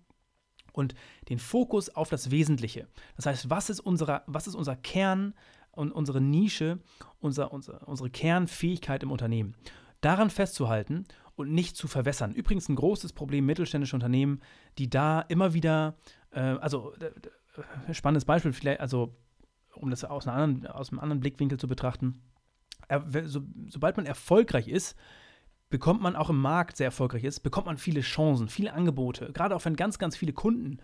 [0.73, 0.93] und
[1.29, 2.87] den Fokus auf das Wesentliche.
[3.15, 5.33] Das heißt, was ist, unsere, was ist unser Kern
[5.71, 6.79] und unsere Nische,
[7.19, 9.55] unser, unser, unsere Kernfähigkeit im Unternehmen?
[10.01, 12.33] Daran festzuhalten und nicht zu verwässern.
[12.33, 14.41] Übrigens ein großes Problem mittelständischer Unternehmen,
[14.77, 15.95] die da immer wieder,
[16.31, 19.15] äh, also äh, spannendes Beispiel, vielleicht, also
[19.75, 22.21] um das aus, anderen, aus einem anderen Blickwinkel zu betrachten,
[22.87, 24.95] er, so, sobald man erfolgreich ist,
[25.69, 29.31] bekommt man auch im Markt sehr erfolgreich ist, bekommt man viele Chancen, viele Angebote.
[29.33, 30.79] Gerade auch wenn ganz, ganz viele Kunden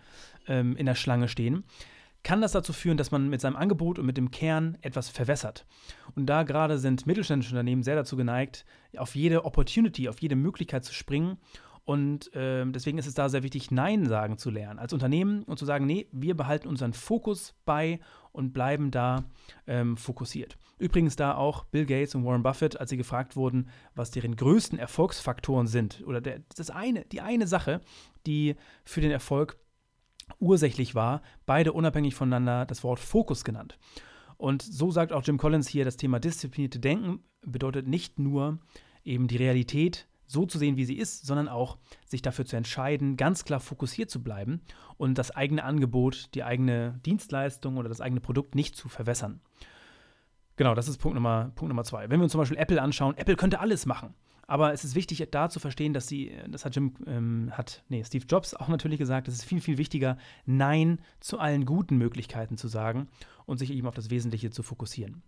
[0.46, 1.64] ähm, in der Schlange stehen,
[2.28, 5.64] kann das dazu führen, dass man mit seinem Angebot und mit dem Kern etwas verwässert.
[6.14, 8.66] Und da gerade sind mittelständische Unternehmen sehr dazu geneigt,
[8.98, 11.38] auf jede Opportunity, auf jede Möglichkeit zu springen
[11.88, 15.58] und äh, deswegen ist es da sehr wichtig, Nein sagen zu lernen als Unternehmen und
[15.58, 17.98] zu sagen, nee, wir behalten unseren Fokus bei
[18.30, 19.24] und bleiben da
[19.66, 20.58] ähm, fokussiert.
[20.76, 24.78] Übrigens da auch Bill Gates und Warren Buffett, als sie gefragt wurden, was deren größten
[24.78, 27.80] Erfolgsfaktoren sind oder der, das eine, die eine Sache,
[28.26, 29.56] die für den Erfolg
[30.38, 33.78] ursächlich war, beide unabhängig voneinander das Wort Fokus genannt.
[34.36, 38.58] Und so sagt auch Jim Collins hier, das Thema disziplinierte Denken bedeutet nicht nur
[39.04, 43.16] eben die Realität so zu sehen, wie sie ist, sondern auch sich dafür zu entscheiden,
[43.16, 44.60] ganz klar fokussiert zu bleiben
[44.96, 49.40] und das eigene Angebot, die eigene Dienstleistung oder das eigene Produkt nicht zu verwässern.
[50.56, 52.10] Genau, das ist Punkt Nummer, Punkt Nummer zwei.
[52.10, 54.14] Wenn wir uns zum Beispiel Apple anschauen, Apple könnte alles machen.
[54.48, 58.02] Aber es ist wichtig, da zu verstehen, dass sie, das hat Jim, ähm, hat, nee,
[58.02, 62.56] Steve Jobs auch natürlich gesagt, es ist viel, viel wichtiger, Nein zu allen guten Möglichkeiten
[62.56, 63.08] zu sagen
[63.44, 65.22] und sich eben auf das Wesentliche zu fokussieren.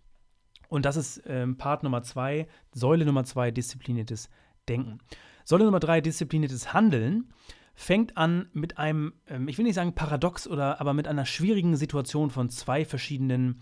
[0.70, 4.30] Und das ist ähm, Part Nummer zwei, Säule Nummer zwei, diszipliniertes
[4.70, 5.00] Denken.
[5.44, 7.30] Säule Nummer drei, diszipliniertes Handeln,
[7.74, 11.76] fängt an mit einem, ähm, ich will nicht sagen paradox oder, aber mit einer schwierigen
[11.76, 13.60] Situation von zwei verschiedenen,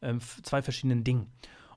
[0.00, 1.26] ähm, zwei verschiedenen Dingen.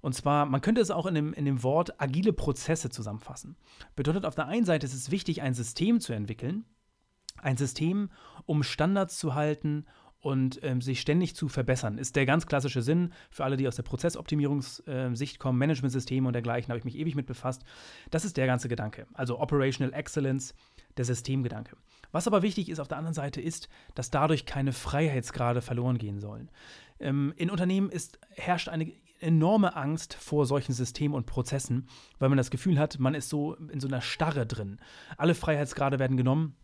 [0.06, 3.58] Und zwar, man könnte es auch in dem, in dem Wort agile Prozesse zusammenfassen.
[3.96, 6.64] Bedeutet, auf der einen Seite ist es wichtig, ein System zu entwickeln,
[7.42, 8.12] ein System,
[8.46, 9.88] um Standards zu halten
[10.20, 11.98] und ähm, sich ständig zu verbessern.
[11.98, 16.34] Ist der ganz klassische Sinn für alle, die aus der Prozessoptimierungssicht äh, kommen, Managementsysteme und
[16.34, 17.64] dergleichen, habe ich mich ewig mit befasst.
[18.12, 19.08] Das ist der ganze Gedanke.
[19.16, 20.54] Also Operational Excellence,
[20.98, 21.78] der Systemgedanke.
[22.12, 26.20] Was aber wichtig ist auf der anderen Seite ist, dass dadurch keine Freiheitsgrade verloren gehen
[26.20, 26.52] sollen.
[27.00, 28.94] Ähm, in Unternehmen ist, herrscht eine
[29.26, 31.88] enorme Angst vor solchen Systemen und Prozessen,
[32.20, 34.80] weil man das Gefühl hat, man ist so in so einer Starre drin.
[35.18, 36.56] Alle Freiheitsgrade werden genommen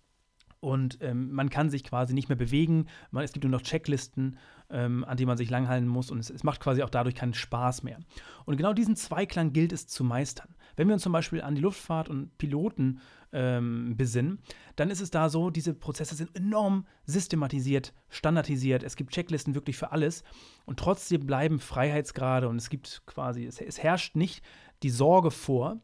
[0.61, 2.85] und ähm, man kann sich quasi nicht mehr bewegen.
[3.09, 4.37] Man, es gibt nur noch Checklisten,
[4.69, 7.33] ähm, an die man sich langhalten muss und es, es, macht quasi auch dadurch keinen
[7.33, 7.99] Spaß mehr.
[8.45, 10.55] Und genau diesen Zweiklang gilt es zu meistern.
[10.81, 14.39] Wenn wir uns zum Beispiel an die Luftfahrt und Piloten ähm, besinnen,
[14.77, 18.81] dann ist es da so, diese Prozesse sind enorm systematisiert, standardisiert.
[18.81, 20.23] Es gibt Checklisten wirklich für alles
[20.65, 24.43] und trotzdem bleiben Freiheitsgrade und es gibt quasi, es, es herrscht nicht
[24.81, 25.79] die Sorge vor,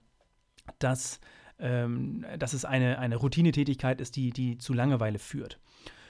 [0.80, 1.20] dass,
[1.60, 5.60] ähm, dass es eine, eine Routinetätigkeit ist, die, die zu Langeweile führt.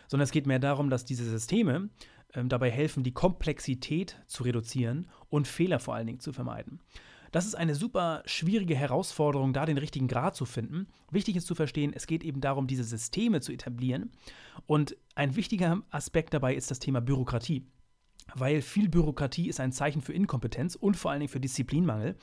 [0.07, 1.89] Sondern es geht mehr darum, dass diese Systeme
[2.33, 6.79] ähm, dabei helfen, die Komplexität zu reduzieren und Fehler vor allen Dingen zu vermeiden.
[7.31, 10.87] Das ist eine super schwierige Herausforderung, da den richtigen Grad zu finden.
[11.11, 14.11] Wichtig ist zu verstehen, es geht eben darum, diese Systeme zu etablieren.
[14.65, 17.65] Und ein wichtiger Aspekt dabei ist das Thema Bürokratie.
[18.35, 22.15] Weil viel Bürokratie ist ein Zeichen für Inkompetenz und vor allen Dingen für Disziplinmangel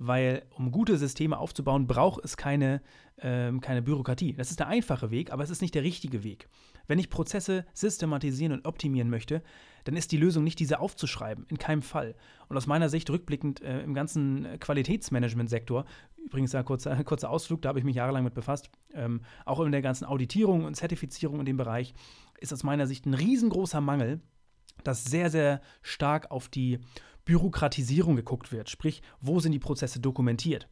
[0.00, 2.80] weil um gute Systeme aufzubauen, braucht es keine,
[3.18, 4.32] ähm, keine Bürokratie.
[4.32, 6.48] Das ist der einfache Weg, aber es ist nicht der richtige Weg.
[6.86, 9.42] Wenn ich Prozesse systematisieren und optimieren möchte,
[9.84, 12.14] dann ist die Lösung nicht diese aufzuschreiben, in keinem Fall.
[12.48, 15.84] Und aus meiner Sicht rückblickend äh, im ganzen Qualitätsmanagement-Sektor,
[16.24, 19.70] übrigens ein kurzer, kurzer Ausflug, da habe ich mich jahrelang mit befasst, ähm, auch in
[19.70, 21.92] der ganzen Auditierung und Zertifizierung in dem Bereich,
[22.40, 24.20] ist aus meiner Sicht ein riesengroßer Mangel,
[24.82, 26.78] dass sehr, sehr stark auf die
[27.30, 30.66] Bürokratisierung geguckt wird, sprich, wo sind die Prozesse dokumentiert.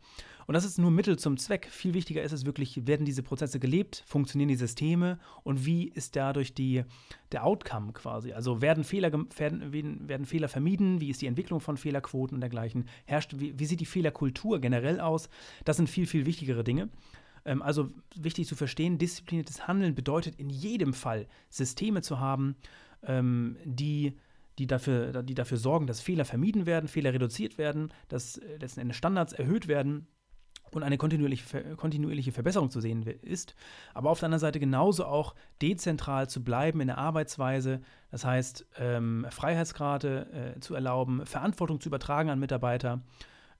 [0.48, 1.68] Und das ist nur Mittel zum Zweck.
[1.70, 6.16] Viel wichtiger ist es wirklich, werden diese Prozesse gelebt, funktionieren die Systeme und wie ist
[6.16, 6.82] dadurch die,
[7.30, 8.32] der Outcome quasi?
[8.32, 12.88] Also werden Fehler, werden, werden Fehler vermieden, wie ist die Entwicklung von Fehlerquoten und dergleichen?
[13.04, 15.28] Herrscht, wie, wie sieht die Fehlerkultur generell aus?
[15.64, 16.88] Das sind viel, viel wichtigere Dinge
[17.44, 22.56] ähm, also wichtig zu verstehen, diszipliniertes Handeln bedeutet in jedem Fall Systeme zu haben,
[23.04, 24.14] ähm, die
[24.58, 28.80] die dafür, die dafür sorgen, dass Fehler vermieden werden, Fehler reduziert werden, dass äh, letzten
[28.80, 30.06] Endes Standards erhöht werden
[30.70, 33.54] und eine kontinuierliche, kontinuierliche Verbesserung zu sehen ist,
[33.94, 38.66] aber auf der anderen Seite genauso auch dezentral zu bleiben in der Arbeitsweise, das heißt
[38.78, 43.00] ähm, Freiheitsgrade äh, zu erlauben, Verantwortung zu übertragen an Mitarbeiter,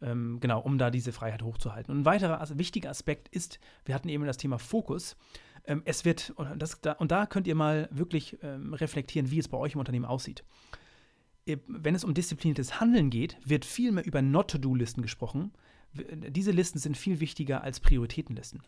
[0.03, 1.93] ähm, genau, um da diese Freiheit hochzuhalten.
[1.93, 5.17] Und ein weiterer wichtiger Aspekt ist, wir hatten eben das Thema Fokus.
[5.65, 9.39] Ähm, es wird, und, das, da, und da könnt ihr mal wirklich ähm, reflektieren, wie
[9.39, 10.45] es bei euch im Unternehmen aussieht
[11.67, 15.53] wenn es um diszipliniertes Handeln geht, wird viel mehr über Not-to-Do-Listen gesprochen.
[15.93, 18.61] Diese Listen sind viel wichtiger als Prioritätenlisten.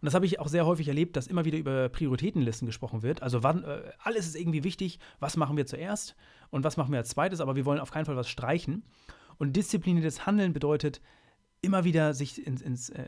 [0.00, 3.22] Und das habe ich auch sehr häufig erlebt, dass immer wieder über Prioritätenlisten gesprochen wird.
[3.22, 6.14] Also wann, äh, alles ist irgendwie wichtig, was machen wir zuerst
[6.50, 8.84] und was machen wir als zweites, aber wir wollen auf keinen Fall was streichen.
[9.38, 11.00] Und diszipliniertes Handeln bedeutet,
[11.60, 13.06] immer wieder sich ins, ins äh,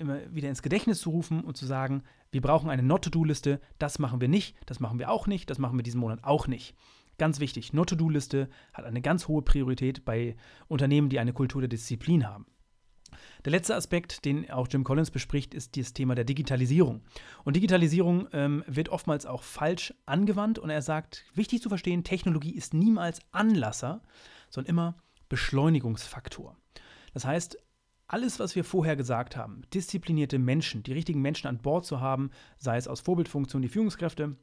[0.00, 4.20] immer wieder ins Gedächtnis zu rufen und zu sagen, wir brauchen eine Not-to-Do-Liste, das machen
[4.20, 6.74] wir nicht, das machen wir auch nicht, das machen wir diesen Monat auch nicht.
[7.20, 10.36] Ganz wichtig, Not-to-Do-Liste hat eine ganz hohe Priorität bei
[10.68, 12.46] Unternehmen, die eine Kultur der Disziplin haben.
[13.44, 17.02] Der letzte Aspekt, den auch Jim Collins bespricht, ist das Thema der Digitalisierung.
[17.44, 22.54] Und Digitalisierung ähm, wird oftmals auch falsch angewandt und er sagt, wichtig zu verstehen, Technologie
[22.54, 24.00] ist niemals Anlasser,
[24.48, 24.96] sondern immer
[25.28, 26.56] Beschleunigungsfaktor.
[27.12, 27.58] Das heißt,
[28.06, 32.30] alles, was wir vorher gesagt haben, disziplinierte Menschen, die richtigen Menschen an Bord zu haben,
[32.56, 34.38] sei es aus Vorbildfunktion die Führungskräfte,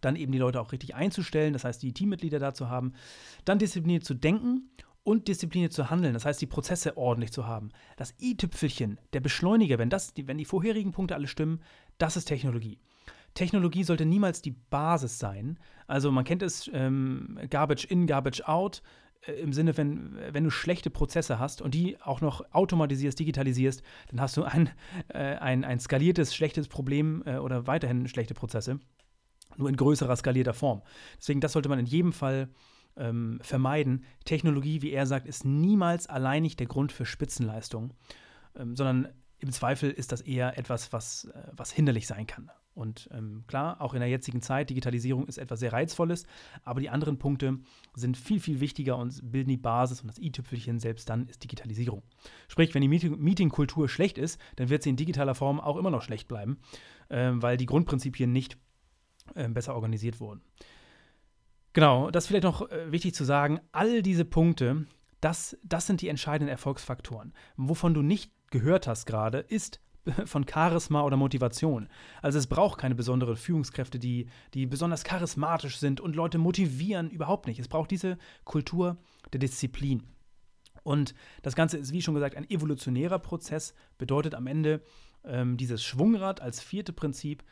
[0.00, 2.92] dann eben die Leute auch richtig einzustellen, das heißt die Teammitglieder dazu haben,
[3.44, 4.70] dann diszipliniert zu denken
[5.02, 7.70] und diszipliniert zu handeln, das heißt die Prozesse ordentlich zu haben.
[7.96, 11.62] Das i-Tüpfelchen, der Beschleuniger, wenn, das, wenn die vorherigen Punkte alle stimmen,
[11.98, 12.78] das ist Technologie.
[13.34, 15.58] Technologie sollte niemals die Basis sein.
[15.86, 18.82] Also man kennt es, ähm, Garbage in, Garbage out,
[19.26, 23.82] äh, im Sinne, wenn, wenn du schlechte Prozesse hast und die auch noch automatisierst, digitalisierst,
[24.08, 24.70] dann hast du ein,
[25.08, 28.80] äh, ein, ein skaliertes, schlechtes Problem äh, oder weiterhin schlechte Prozesse
[29.58, 30.82] nur in größerer skalierter Form.
[31.18, 32.48] Deswegen, das sollte man in jedem Fall
[32.96, 34.04] ähm, vermeiden.
[34.24, 37.94] Technologie, wie er sagt, ist niemals alleinig der Grund für Spitzenleistung,
[38.56, 42.50] ähm, sondern im Zweifel ist das eher etwas, was, äh, was hinderlich sein kann.
[42.78, 46.26] Und ähm, klar, auch in der jetzigen Zeit, Digitalisierung ist etwas sehr Reizvolles,
[46.62, 47.58] aber die anderen Punkte
[47.94, 52.04] sind viel, viel wichtiger und bilden die Basis und das i-Tüpfelchen selbst dann ist Digitalisierung.
[52.46, 55.90] Sprich, wenn die Meetingkultur -Meeting schlecht ist, dann wird sie in digitaler Form auch immer
[55.90, 56.58] noch schlecht bleiben,
[57.08, 58.58] äh, weil die Grundprinzipien nicht
[59.34, 60.42] äh, besser organisiert wurden.
[61.72, 63.60] Genau, das ist vielleicht noch äh, wichtig zu sagen.
[63.72, 64.86] All diese Punkte,
[65.20, 67.32] das, das sind die entscheidenden Erfolgsfaktoren.
[67.56, 69.80] Wovon du nicht gehört hast gerade, ist
[70.24, 71.88] von Charisma oder Motivation.
[72.22, 77.46] Also es braucht keine besonderen Führungskräfte, die, die besonders charismatisch sind und Leute motivieren, überhaupt
[77.46, 77.58] nicht.
[77.58, 78.96] Es braucht diese Kultur
[79.32, 80.02] der Disziplin.
[80.82, 84.82] Und das Ganze ist, wie schon gesagt, ein evolutionärer Prozess, bedeutet am Ende
[85.24, 87.46] ähm, dieses Schwungrad als vierte Prinzip, ähm,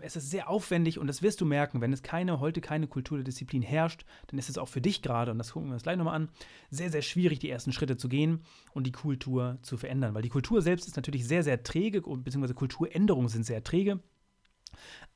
[0.00, 3.18] es ist sehr aufwendig und das wirst du merken, wenn es keine, heute keine Kultur
[3.18, 5.82] der Disziplin herrscht, dann ist es auch für dich gerade, und das gucken wir uns
[5.82, 6.28] gleich nochmal an,
[6.70, 10.14] sehr, sehr schwierig, die ersten Schritte zu gehen und die Kultur zu verändern.
[10.14, 14.00] Weil die Kultur selbst ist natürlich sehr, sehr träge, beziehungsweise Kulturänderungen sind sehr träge,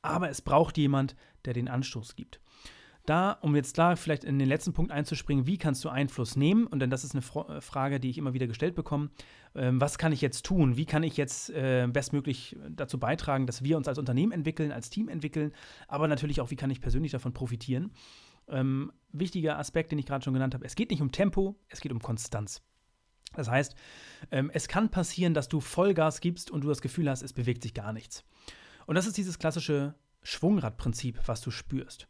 [0.01, 2.41] aber es braucht jemand, der den Anstoß gibt
[3.09, 6.67] da, um jetzt da vielleicht in den letzten Punkt einzuspringen, wie kannst du Einfluss nehmen?
[6.67, 9.09] Und denn das ist eine äh, Frage, die ich immer wieder gestellt bekomme.
[9.55, 10.77] Ähm, was kann ich jetzt tun?
[10.77, 14.89] Wie kann ich jetzt äh, bestmöglich dazu beitragen, dass wir uns als Unternehmen entwickeln, als
[14.89, 15.53] Team entwickeln,
[15.87, 17.91] aber natürlich auch, wie kann ich persönlich davon profitieren?
[18.47, 21.81] Ähm, wichtiger Aspekt, den ich gerade schon genannt habe, es geht nicht um Tempo, es
[21.81, 22.61] geht um Konstanz.
[23.33, 23.75] Das heißt,
[24.31, 27.63] ähm, es kann passieren, dass du Vollgas gibst und du das Gefühl hast, es bewegt
[27.63, 28.23] sich gar nichts.
[28.85, 29.93] Und das ist dieses klassische
[30.23, 32.07] Schwungradprinzip, was du spürst.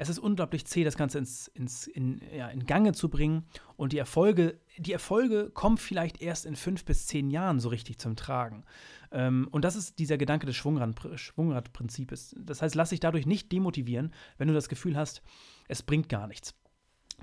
[0.00, 3.44] Es ist unglaublich zäh, das Ganze ins, ins, in, ja, in Gange zu bringen.
[3.76, 7.98] Und die Erfolge, die Erfolge kommen vielleicht erst in fünf bis zehn Jahren so richtig
[7.98, 8.64] zum Tragen.
[9.10, 12.36] Ähm, und das ist dieser Gedanke des Schwungrad, Schwungradprinzips.
[12.38, 15.20] Das heißt, lass dich dadurch nicht demotivieren, wenn du das Gefühl hast,
[15.66, 16.54] es bringt gar nichts.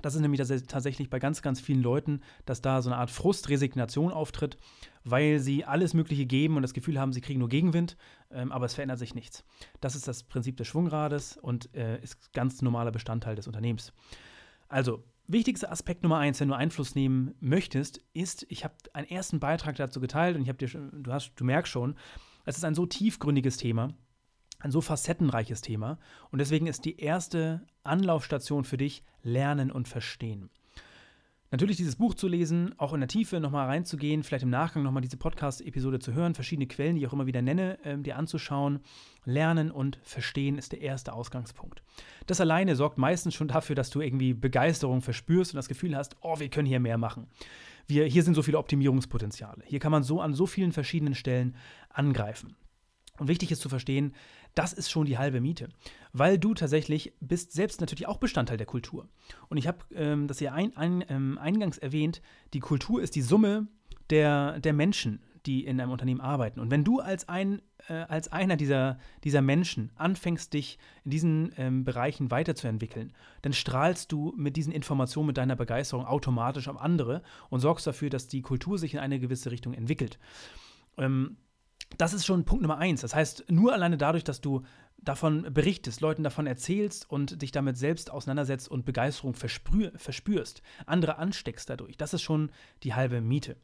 [0.02, 3.48] Das ist nämlich tatsächlich bei ganz, ganz vielen Leuten, dass da so eine Art Frust,
[3.48, 4.58] Resignation auftritt,
[5.04, 7.96] weil sie alles Mögliche geben und das Gefühl haben, sie kriegen nur Gegenwind,
[8.30, 9.44] ähm, aber es verändert sich nichts.
[9.80, 13.92] Das ist das Prinzip des Schwungrades und äh, ist ganz normaler Bestandteil des Unternehmens.
[14.68, 19.40] Also, wichtigster Aspekt Nummer eins, wenn du Einfluss nehmen möchtest, ist, ich habe einen ersten
[19.40, 21.96] Beitrag dazu geteilt und ich habe dir, du hast, du merkst schon,
[22.44, 23.94] es ist ein so tiefgründiges Thema,
[24.60, 25.98] ein so facettenreiches Thema.
[26.30, 30.50] Und deswegen ist die erste Anlaufstation für dich Lernen und Verstehen.
[31.50, 35.02] Natürlich dieses Buch zu lesen, auch in der Tiefe nochmal reinzugehen, vielleicht im Nachgang nochmal
[35.02, 38.80] diese Podcast-Episode zu hören, verschiedene Quellen, die ich auch immer wieder nenne, äh, dir anzuschauen.
[39.24, 41.82] Lernen und Verstehen ist der erste Ausgangspunkt.
[42.26, 46.16] Das alleine sorgt meistens schon dafür, dass du irgendwie Begeisterung verspürst und das Gefühl hast,
[46.20, 47.28] oh, wir können hier mehr machen.
[47.86, 49.62] Wir, hier sind so viele Optimierungspotenziale.
[49.64, 51.54] Hier kann man so an so vielen verschiedenen Stellen
[51.90, 52.56] angreifen.
[53.18, 54.14] Und wichtig ist zu verstehen,
[54.56, 55.68] das ist schon die halbe Miete.
[56.12, 59.06] Weil du tatsächlich bist selbst natürlich auch Bestandteil der Kultur.
[59.48, 62.22] Und ich habe ähm, das ja ein, ein, ähm, eingangs erwähnt,
[62.54, 63.68] die Kultur ist die Summe
[64.10, 66.58] der, der Menschen, die in einem Unternehmen arbeiten.
[66.58, 71.52] Und wenn du als, ein, äh, als einer dieser, dieser Menschen anfängst, dich in diesen
[71.58, 77.22] ähm, Bereichen weiterzuentwickeln, dann strahlst du mit diesen Informationen, mit deiner Begeisterung automatisch auf andere
[77.50, 80.18] und sorgst dafür, dass die Kultur sich in eine gewisse Richtung entwickelt.
[80.96, 81.36] Ähm,
[81.98, 83.00] das ist schon Punkt Nummer eins.
[83.00, 84.62] Das heißt, nur alleine dadurch, dass du
[84.98, 91.70] davon berichtest, Leuten davon erzählst und dich damit selbst auseinandersetzt und Begeisterung verspürst, andere ansteckst
[91.70, 92.50] dadurch, das ist schon
[92.82, 93.56] die halbe Miete.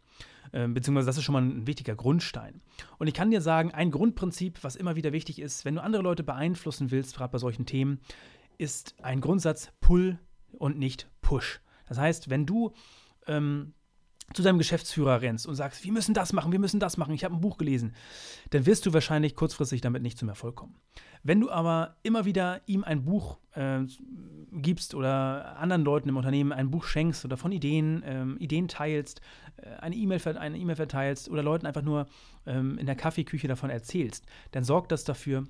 [0.52, 2.62] Äh, beziehungsweise das ist schon mal ein wichtiger Grundstein.
[2.98, 6.02] Und ich kann dir sagen, ein Grundprinzip, was immer wieder wichtig ist, wenn du andere
[6.02, 8.00] Leute beeinflussen willst, gerade bei solchen Themen,
[8.58, 10.18] ist ein Grundsatz Pull
[10.52, 11.60] und nicht Push.
[11.88, 12.72] Das heißt, wenn du
[13.26, 13.74] ähm,
[14.34, 17.24] zu deinem Geschäftsführer rennst und sagst, wir müssen das machen, wir müssen das machen, ich
[17.24, 17.94] habe ein Buch gelesen,
[18.50, 20.74] dann wirst du wahrscheinlich kurzfristig damit nicht zum Erfolg kommen.
[21.22, 23.80] Wenn du aber immer wieder ihm ein Buch äh,
[24.50, 29.20] gibst oder anderen Leuten im Unternehmen ein Buch schenkst oder von Ideen, ähm, Ideen teilst,
[29.56, 32.06] äh, eine E-Mail eine e verteilst oder Leuten einfach nur
[32.46, 35.44] ähm, in der Kaffeeküche davon erzählst, dann sorgt das dafür,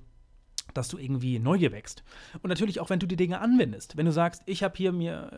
[0.73, 2.03] dass du irgendwie Neugier wächst.
[2.41, 3.97] Und natürlich auch, wenn du die Dinge anwendest.
[3.97, 5.29] Wenn du sagst, ich habe hier mir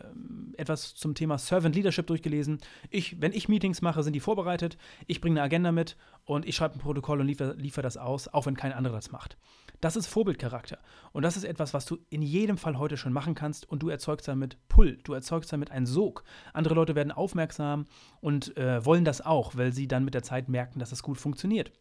[0.56, 2.58] äh, etwas zum Thema Servant Leadership durchgelesen.
[2.90, 4.76] Ich, wenn ich Meetings mache, sind die vorbereitet.
[5.06, 8.28] Ich bringe eine Agenda mit und ich schreibe ein Protokoll und liefere liefer das aus,
[8.28, 9.36] auch wenn kein anderer das macht.
[9.80, 10.78] Das ist Vorbildcharakter.
[11.12, 13.88] Und das ist etwas, was du in jedem Fall heute schon machen kannst und du
[13.88, 14.98] erzeugst damit Pull.
[15.04, 16.24] Du erzeugst damit einen Sog.
[16.52, 17.86] Andere Leute werden aufmerksam
[18.20, 21.18] und äh, wollen das auch, weil sie dann mit der Zeit merken, dass es gut
[21.18, 21.72] funktioniert.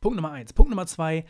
[0.00, 0.52] Punkt Nummer eins.
[0.52, 1.24] Punkt Nummer zwei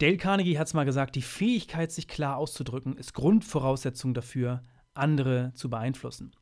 [0.00, 4.62] Dale Carnegie hat es mal gesagt, die Fähigkeit, sich klar auszudrücken, ist Grundvoraussetzung dafür,
[4.94, 6.32] andere zu beeinflussen.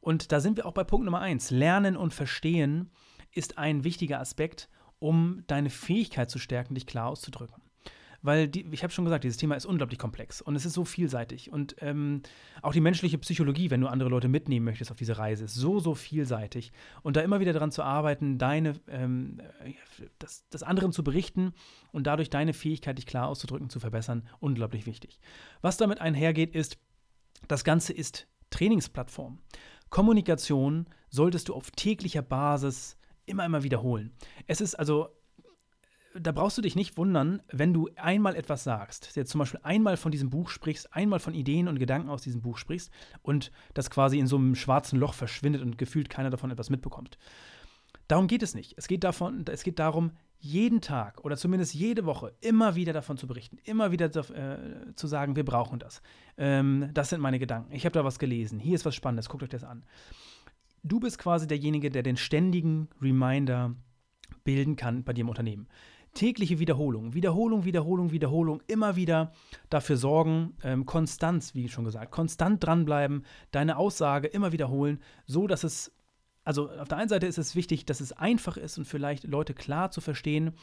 [0.00, 1.52] Und da sind wir auch bei Punkt Nummer eins.
[1.52, 2.90] Lernen und Verstehen
[3.30, 7.65] ist ein wichtiger Aspekt, um deine Fähigkeit zu stärken, dich klar auszudrücken
[8.26, 10.84] weil die, ich habe schon gesagt, dieses Thema ist unglaublich komplex und es ist so
[10.84, 11.52] vielseitig.
[11.52, 12.22] Und ähm,
[12.60, 15.78] auch die menschliche Psychologie, wenn du andere Leute mitnehmen möchtest auf diese Reise, ist so,
[15.78, 16.72] so vielseitig.
[17.02, 19.40] Und da immer wieder daran zu arbeiten, deine, ähm,
[20.18, 21.52] das, das anderen zu berichten
[21.92, 25.20] und dadurch deine Fähigkeit, dich klar auszudrücken, zu verbessern, unglaublich wichtig.
[25.62, 26.78] Was damit einhergeht, ist,
[27.48, 29.38] das Ganze ist Trainingsplattform.
[29.90, 34.12] Kommunikation solltest du auf täglicher Basis immer, immer wiederholen.
[34.46, 35.10] Es ist also
[36.20, 39.96] da brauchst du dich nicht wundern, wenn du einmal etwas sagst, jetzt zum Beispiel einmal
[39.96, 42.90] von diesem Buch sprichst, einmal von Ideen und Gedanken aus diesem Buch sprichst
[43.22, 47.18] und das quasi in so einem schwarzen Loch verschwindet und gefühlt keiner davon etwas mitbekommt.
[48.08, 48.74] Darum geht es nicht.
[48.76, 53.16] Es geht, davon, es geht darum, jeden Tag oder zumindest jede Woche immer wieder davon
[53.16, 56.02] zu berichten, immer wieder äh, zu sagen, wir brauchen das.
[56.36, 57.72] Ähm, das sind meine Gedanken.
[57.72, 58.60] Ich habe da was gelesen.
[58.60, 59.28] Hier ist was Spannendes.
[59.28, 59.84] Guckt euch das an.
[60.84, 63.74] Du bist quasi derjenige, der den ständigen Reminder
[64.44, 65.66] bilden kann bei dir im Unternehmen
[66.16, 69.32] tägliche Wiederholung, Wiederholung, Wiederholung, Wiederholung, immer wieder
[69.70, 75.62] dafür sorgen, ähm, Konstanz, wie schon gesagt, konstant dranbleiben, deine Aussage immer wiederholen, so dass
[75.62, 75.92] es,
[76.42, 79.54] also auf der einen Seite ist es wichtig, dass es einfach ist und vielleicht Leute
[79.54, 80.54] klar zu verstehen,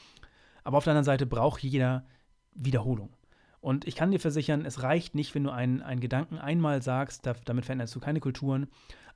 [0.65, 2.05] aber auf der anderen Seite braucht jeder
[2.53, 3.15] Wiederholung.
[3.61, 7.25] Und ich kann dir versichern, es reicht nicht, wenn du einen, einen Gedanken einmal sagst,
[7.45, 8.67] damit veränderst du keine Kulturen.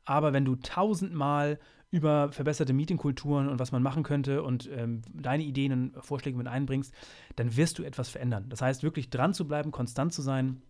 [0.05, 5.43] Aber wenn du tausendmal über verbesserte Meetingkulturen und was man machen könnte und ähm, deine
[5.43, 6.93] Ideen und Vorschläge mit einbringst,
[7.35, 8.45] dann wirst du etwas verändern.
[8.49, 10.61] Das heißt, wirklich dran zu bleiben, konstant zu sein,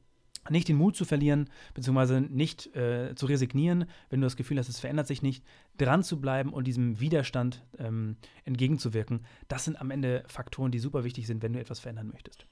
[0.50, 4.70] nicht den Mut zu verlieren, beziehungsweise nicht äh, zu resignieren, wenn du das Gefühl hast,
[4.70, 5.44] es verändert sich nicht,
[5.78, 9.26] dran zu bleiben und diesem Widerstand ähm, entgegenzuwirken.
[9.48, 12.46] Das sind am Ende Faktoren, die super wichtig sind, wenn du etwas verändern möchtest.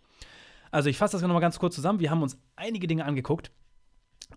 [0.71, 1.99] Also ich fasse das nochmal ganz kurz zusammen.
[1.99, 3.51] Wir haben uns einige Dinge angeguckt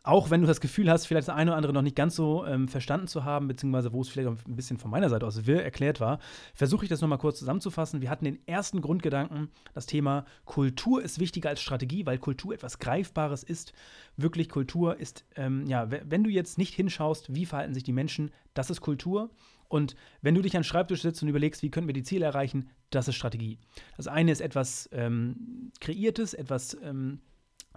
[0.02, 2.44] auch wenn du das Gefühl hast, vielleicht das eine oder andere noch nicht ganz so
[2.46, 5.46] ähm, verstanden zu haben, beziehungsweise wo es vielleicht auch ein bisschen von meiner Seite aus
[5.46, 6.18] wirr erklärt war,
[6.54, 8.00] versuche ich das nochmal kurz zusammenzufassen.
[8.00, 12.78] Wir hatten den ersten Grundgedanken, das Thema Kultur ist wichtiger als Strategie, weil Kultur etwas
[12.78, 13.72] Greifbares ist.
[14.16, 18.30] Wirklich Kultur ist, ähm, ja, wenn du jetzt nicht hinschaust, wie verhalten sich die Menschen,
[18.54, 19.30] das ist Kultur.
[19.68, 22.24] Und wenn du dich an den Schreibtisch sitzt und überlegst, wie können wir die Ziele
[22.24, 23.58] erreichen, das ist Strategie.
[23.96, 27.20] Das eine ist etwas ähm, Kreiertes, etwas ähm,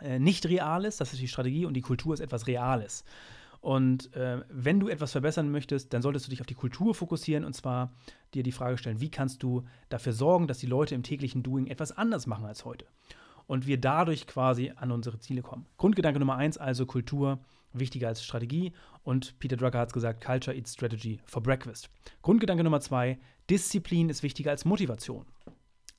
[0.01, 3.04] äh, nicht Reales, das ist die Strategie, und die Kultur ist etwas Reales.
[3.62, 7.45] Und äh, wenn du etwas verbessern möchtest, dann solltest du dich auf die Kultur fokussieren
[7.45, 7.93] und zwar
[8.34, 11.67] dir die Frage stellen, wie kannst du dafür sorgen, dass die Leute im täglichen Doing
[11.67, 12.88] etwas anders machen als heute.
[13.45, 15.67] Und wir dadurch quasi an unsere Ziele kommen.
[15.77, 17.39] Grundgedanke Nummer eins, also Kultur,
[17.73, 18.71] wichtiger als Strategie.
[19.04, 21.89] Und Peter Drucker hat es gesagt, Culture eats Strategy for Breakfast.
[22.21, 25.25] Grundgedanke Nummer zwei, Disziplin ist wichtiger als Motivation.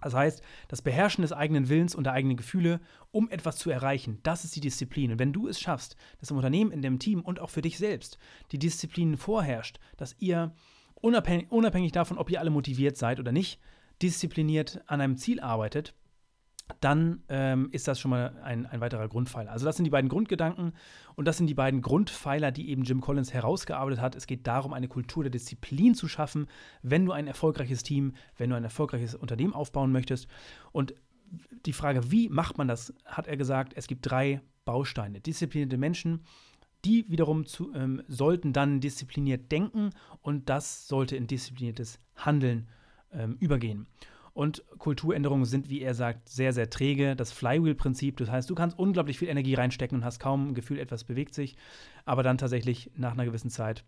[0.03, 4.19] Das heißt, das Beherrschen des eigenen Willens und der eigenen Gefühle, um etwas zu erreichen,
[4.23, 5.13] das ist die Disziplin.
[5.13, 7.79] Und wenn du es schaffst, dass im Unternehmen, in dem Team und auch für dich
[7.79, 8.19] selbst
[8.51, 10.53] die Disziplin vorherrscht, dass ihr
[10.95, 13.61] unabhängig, unabhängig davon, ob ihr alle motiviert seid oder nicht,
[14.03, 15.95] diszipliniert an einem Ziel arbeitet,
[16.81, 19.51] dann ähm, ist das schon mal ein, ein weiterer Grundpfeiler.
[19.51, 20.73] Also das sind die beiden Grundgedanken
[21.15, 24.17] und das sind die beiden Grundpfeiler, die eben Jim Collins herausgearbeitet hat.
[24.17, 26.47] Es geht darum, eine Kultur der Disziplin zu schaffen,
[26.83, 30.29] wenn du ein erfolgreiches Team, wenn du ein erfolgreiches Unternehmen aufbauen möchtest.
[30.73, 30.95] Und
[31.67, 35.21] die Frage, wie macht man das, hat er gesagt, es gibt drei Bausteine.
[35.21, 36.23] Disziplinierte Menschen,
[36.85, 42.69] die wiederum zu, ähm, sollten dann diszipliniert denken und das sollte in diszipliniertes Handeln
[43.13, 43.87] ähm, übergehen.
[44.35, 47.17] Und Kulturänderungen sind, wie er sagt, sehr, sehr träge.
[47.17, 50.79] Das Flywheel-Prinzip, das heißt, du kannst unglaublich viel Energie reinstecken und hast kaum ein Gefühl,
[50.79, 51.57] etwas bewegt sich.
[52.07, 53.85] Aber dann tatsächlich nach einer gewissen Zeit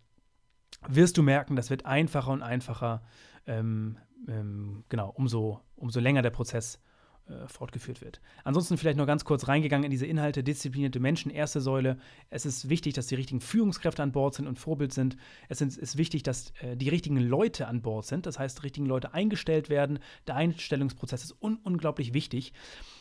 [0.87, 3.01] wirst du merken, das wird einfacher und einfacher.
[3.47, 6.79] Ähm, ähm, genau, umso, umso länger der Prozess
[7.27, 8.21] äh, fortgeführt wird.
[8.43, 11.97] Ansonsten vielleicht noch ganz kurz reingegangen in diese Inhalte, disziplinierte Menschen, erste Säule.
[12.29, 15.17] Es ist wichtig, dass die richtigen Führungskräfte an Bord sind und Vorbild sind.
[15.49, 18.85] Es ist wichtig, dass äh, die richtigen Leute an Bord sind, das heißt, die richtigen
[18.85, 19.97] Leute eingestellt werden.
[20.27, 22.53] Der Einstellungsprozess ist un unglaublich wichtig.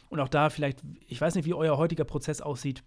[0.09, 2.83] Und auch da vielleicht, ich weiß nicht, wie euer heutiger Prozess aussieht,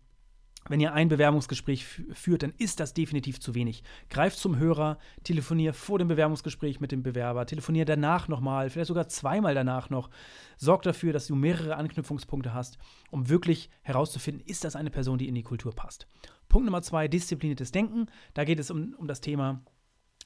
[0.69, 3.83] wenn ihr ein Bewerbungsgespräch führt, dann ist das definitiv zu wenig.
[4.09, 9.07] Greift zum Hörer, telefonier vor dem Bewerbungsgespräch mit dem Bewerber, telefonier danach nochmal, vielleicht sogar
[9.07, 10.09] zweimal danach noch.
[10.57, 12.77] Sorg dafür, dass du mehrere Anknüpfungspunkte hast,
[13.11, 16.07] um wirklich herauszufinden, ist das eine Person, die in die Kultur passt.
[16.49, 18.07] Punkt Nummer zwei, diszipliniertes Denken.
[18.33, 19.61] Da geht es um, um das Thema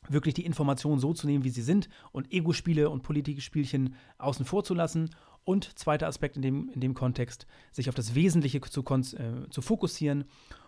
[0.10, 4.64] wirklich die Informationen so zu nehmen, wie sie sind und Ego-Spiele und Politikspielchen außen vor
[4.64, 5.10] zu lassen.
[5.44, 9.62] Und zweiter Aspekt in dem, in dem Kontext, sich auf das Wesentliche zu, äh, zu
[9.62, 10.26] fokussieren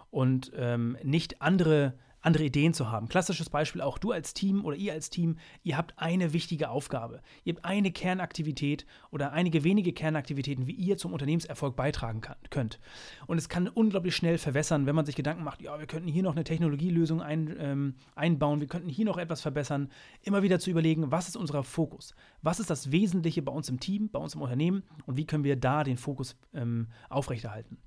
[0.09, 1.93] und ähm, nicht andere,
[2.23, 3.09] andere Ideen zu haben.
[3.09, 7.21] Klassisches Beispiel auch du als Team oder ihr als Team, ihr habt eine wichtige Aufgabe.
[7.43, 12.79] Ihr habt eine Kernaktivität oder einige wenige Kernaktivitäten, wie ihr zum Unternehmenserfolg beitragen kann, könnt.
[13.27, 16.23] Und es kann unglaublich schnell verwässern, wenn man sich Gedanken macht, ja, wir könnten hier
[16.23, 19.89] noch eine Technologielösung ein, ähm, einbauen, wir könnten hier noch etwas verbessern.
[20.21, 22.15] Immer wieder zu überlegen, was ist unser Fokus?
[22.41, 25.43] Was ist das Wesentliche bei uns im Team, bei uns im Unternehmen und wie können
[25.43, 27.77] wir da den Fokus ähm, aufrechterhalten?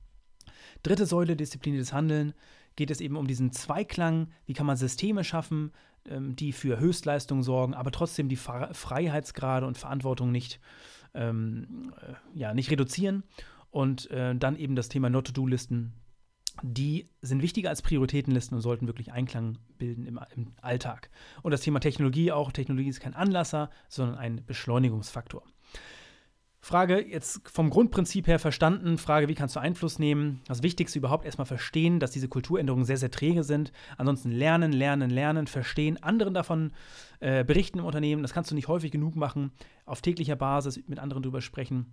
[0.83, 2.35] Dritte Säule, diszipliniertes Handeln
[2.77, 5.73] geht es eben um diesen Zweiklang, wie kann man Systeme schaffen,
[6.09, 10.61] ähm, die für Höchstleistung sorgen, aber trotzdem die Freiheitsgrade und Verantwortung nicht,
[11.15, 13.25] ähm, äh, ja, nicht reduzieren.
[13.71, 15.93] Und äh, dann eben das Thema Not-to-Do-Listen,
[16.63, 21.11] die sind wichtiger als Prioritätenlisten und sollten wirklich Einklang bilden im, im, Alltag.
[21.43, 22.53] Und das Thema Technologie auch.
[22.53, 25.43] Technologie ist kein Anlasser, sondern ein Beschleunigungsfaktor.
[26.61, 28.99] Frage jetzt vom Grundprinzip her verstanden.
[28.99, 30.41] Frage, wie kannst du Einfluss nehmen?
[30.47, 33.73] Das Wichtigste überhaupt erstmal verstehen, dass diese Kulturänderungen sehr, sehr träge sind.
[33.99, 36.73] Ansonsten lernen, lernen, lernen, verstehen, anderen davon
[37.21, 38.23] äh, berichten im Unternehmen.
[38.23, 39.53] Das kannst du nicht häufig genug machen.
[39.85, 41.87] Auf täglicher Basis mit anderen drüber sprechen.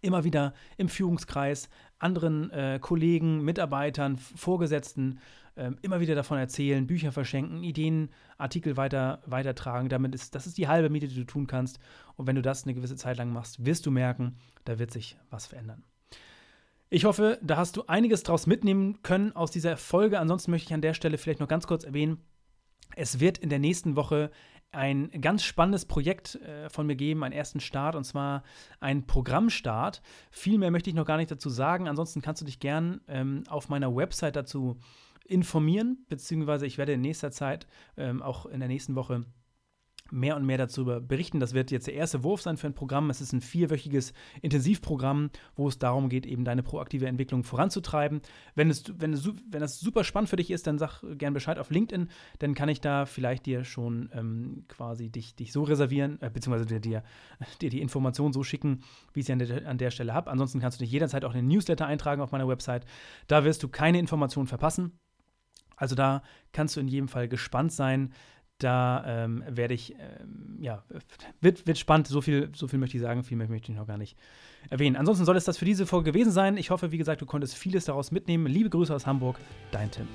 [0.00, 1.68] Immer wieder im Führungskreis
[1.98, 5.18] anderen äh, Kollegen, Mitarbeitern, Vorgesetzten
[5.56, 9.88] äh, immer wieder davon erzählen, Bücher verschenken, Ideen, Artikel weiter, weitertragen.
[9.88, 11.80] Damit ist, das ist die halbe Miete, die du tun kannst.
[12.16, 15.18] Und wenn du das eine gewisse Zeit lang machst, wirst du merken, da wird sich
[15.30, 15.82] was verändern.
[16.90, 20.18] Ich hoffe, da hast du einiges draus mitnehmen können aus dieser Folge.
[20.20, 22.18] Ansonsten möchte ich an der Stelle vielleicht noch ganz kurz erwähnen,
[22.96, 24.30] es wird in der nächsten Woche
[24.70, 28.42] ein ganz spannendes Projekt äh, von mir geben, einen ersten Start, und zwar
[28.80, 30.02] ein Programmstart.
[30.30, 31.88] Viel mehr möchte ich noch gar nicht dazu sagen.
[31.88, 34.78] Ansonsten kannst du dich gern ähm, auf meiner Website dazu
[35.24, 37.66] informieren, beziehungsweise ich werde in nächster Zeit,
[37.96, 39.24] ähm, auch in der nächsten Woche,
[40.10, 41.40] mehr und mehr dazu berichten.
[41.40, 43.10] Das wird jetzt der erste Wurf sein für ein Programm.
[43.10, 48.20] Es ist ein vierwöchiges Intensivprogramm, wo es darum geht, eben deine proaktive Entwicklung voranzutreiben.
[48.54, 51.58] Wenn, es, wenn, es, wenn das super spannend für dich ist, dann sag gern Bescheid
[51.58, 52.08] auf LinkedIn.
[52.38, 56.66] Dann kann ich da vielleicht dir schon ähm, quasi dich, dich so reservieren, äh, beziehungsweise
[56.66, 57.02] dir, dir,
[57.60, 58.80] dir die Information so schicken,
[59.12, 60.30] wie ich sie an der, an der Stelle habe.
[60.30, 62.84] Ansonsten kannst du dich jederzeit auch in den Newsletter eintragen auf meiner Website.
[63.26, 64.98] Da wirst du keine Informationen verpassen.
[65.78, 68.12] Also da kannst du in jedem Fall gespannt sein,
[68.58, 70.82] da ähm, werde ich, ähm, ja,
[71.40, 72.08] wird, wird spannend.
[72.08, 74.16] So viel, so viel möchte ich sagen, viel mehr möchte ich noch gar nicht
[74.70, 74.96] erwähnen.
[74.96, 76.56] Ansonsten soll es das für diese Folge gewesen sein.
[76.56, 78.46] Ich hoffe, wie gesagt, du konntest vieles daraus mitnehmen.
[78.46, 79.38] Liebe Grüße aus Hamburg,
[79.70, 80.08] dein Tim.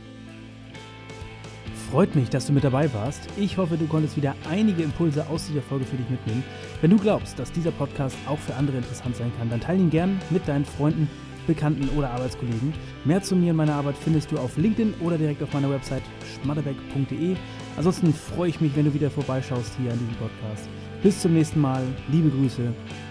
[1.89, 3.21] Freut mich, dass du mit dabei warst.
[3.37, 6.43] Ich hoffe, du konntest wieder einige Impulse aus dieser Folge für dich mitnehmen.
[6.81, 9.89] Wenn du glaubst, dass dieser Podcast auch für andere interessant sein kann, dann teile ihn
[9.89, 11.07] gern mit deinen Freunden
[11.47, 12.73] Bekannten oder Arbeitskollegen.
[13.05, 16.03] Mehr zu mir und meiner Arbeit findest du auf LinkedIn oder direkt auf meiner Website
[16.35, 17.35] schmatterbeck.de.
[17.77, 20.69] Ansonsten freue ich mich, wenn du wieder vorbeischaust hier an diesem Podcast.
[21.01, 21.83] Bis zum nächsten Mal.
[22.11, 22.61] Liebe Grüße,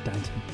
[0.05, 0.52] dein Tim.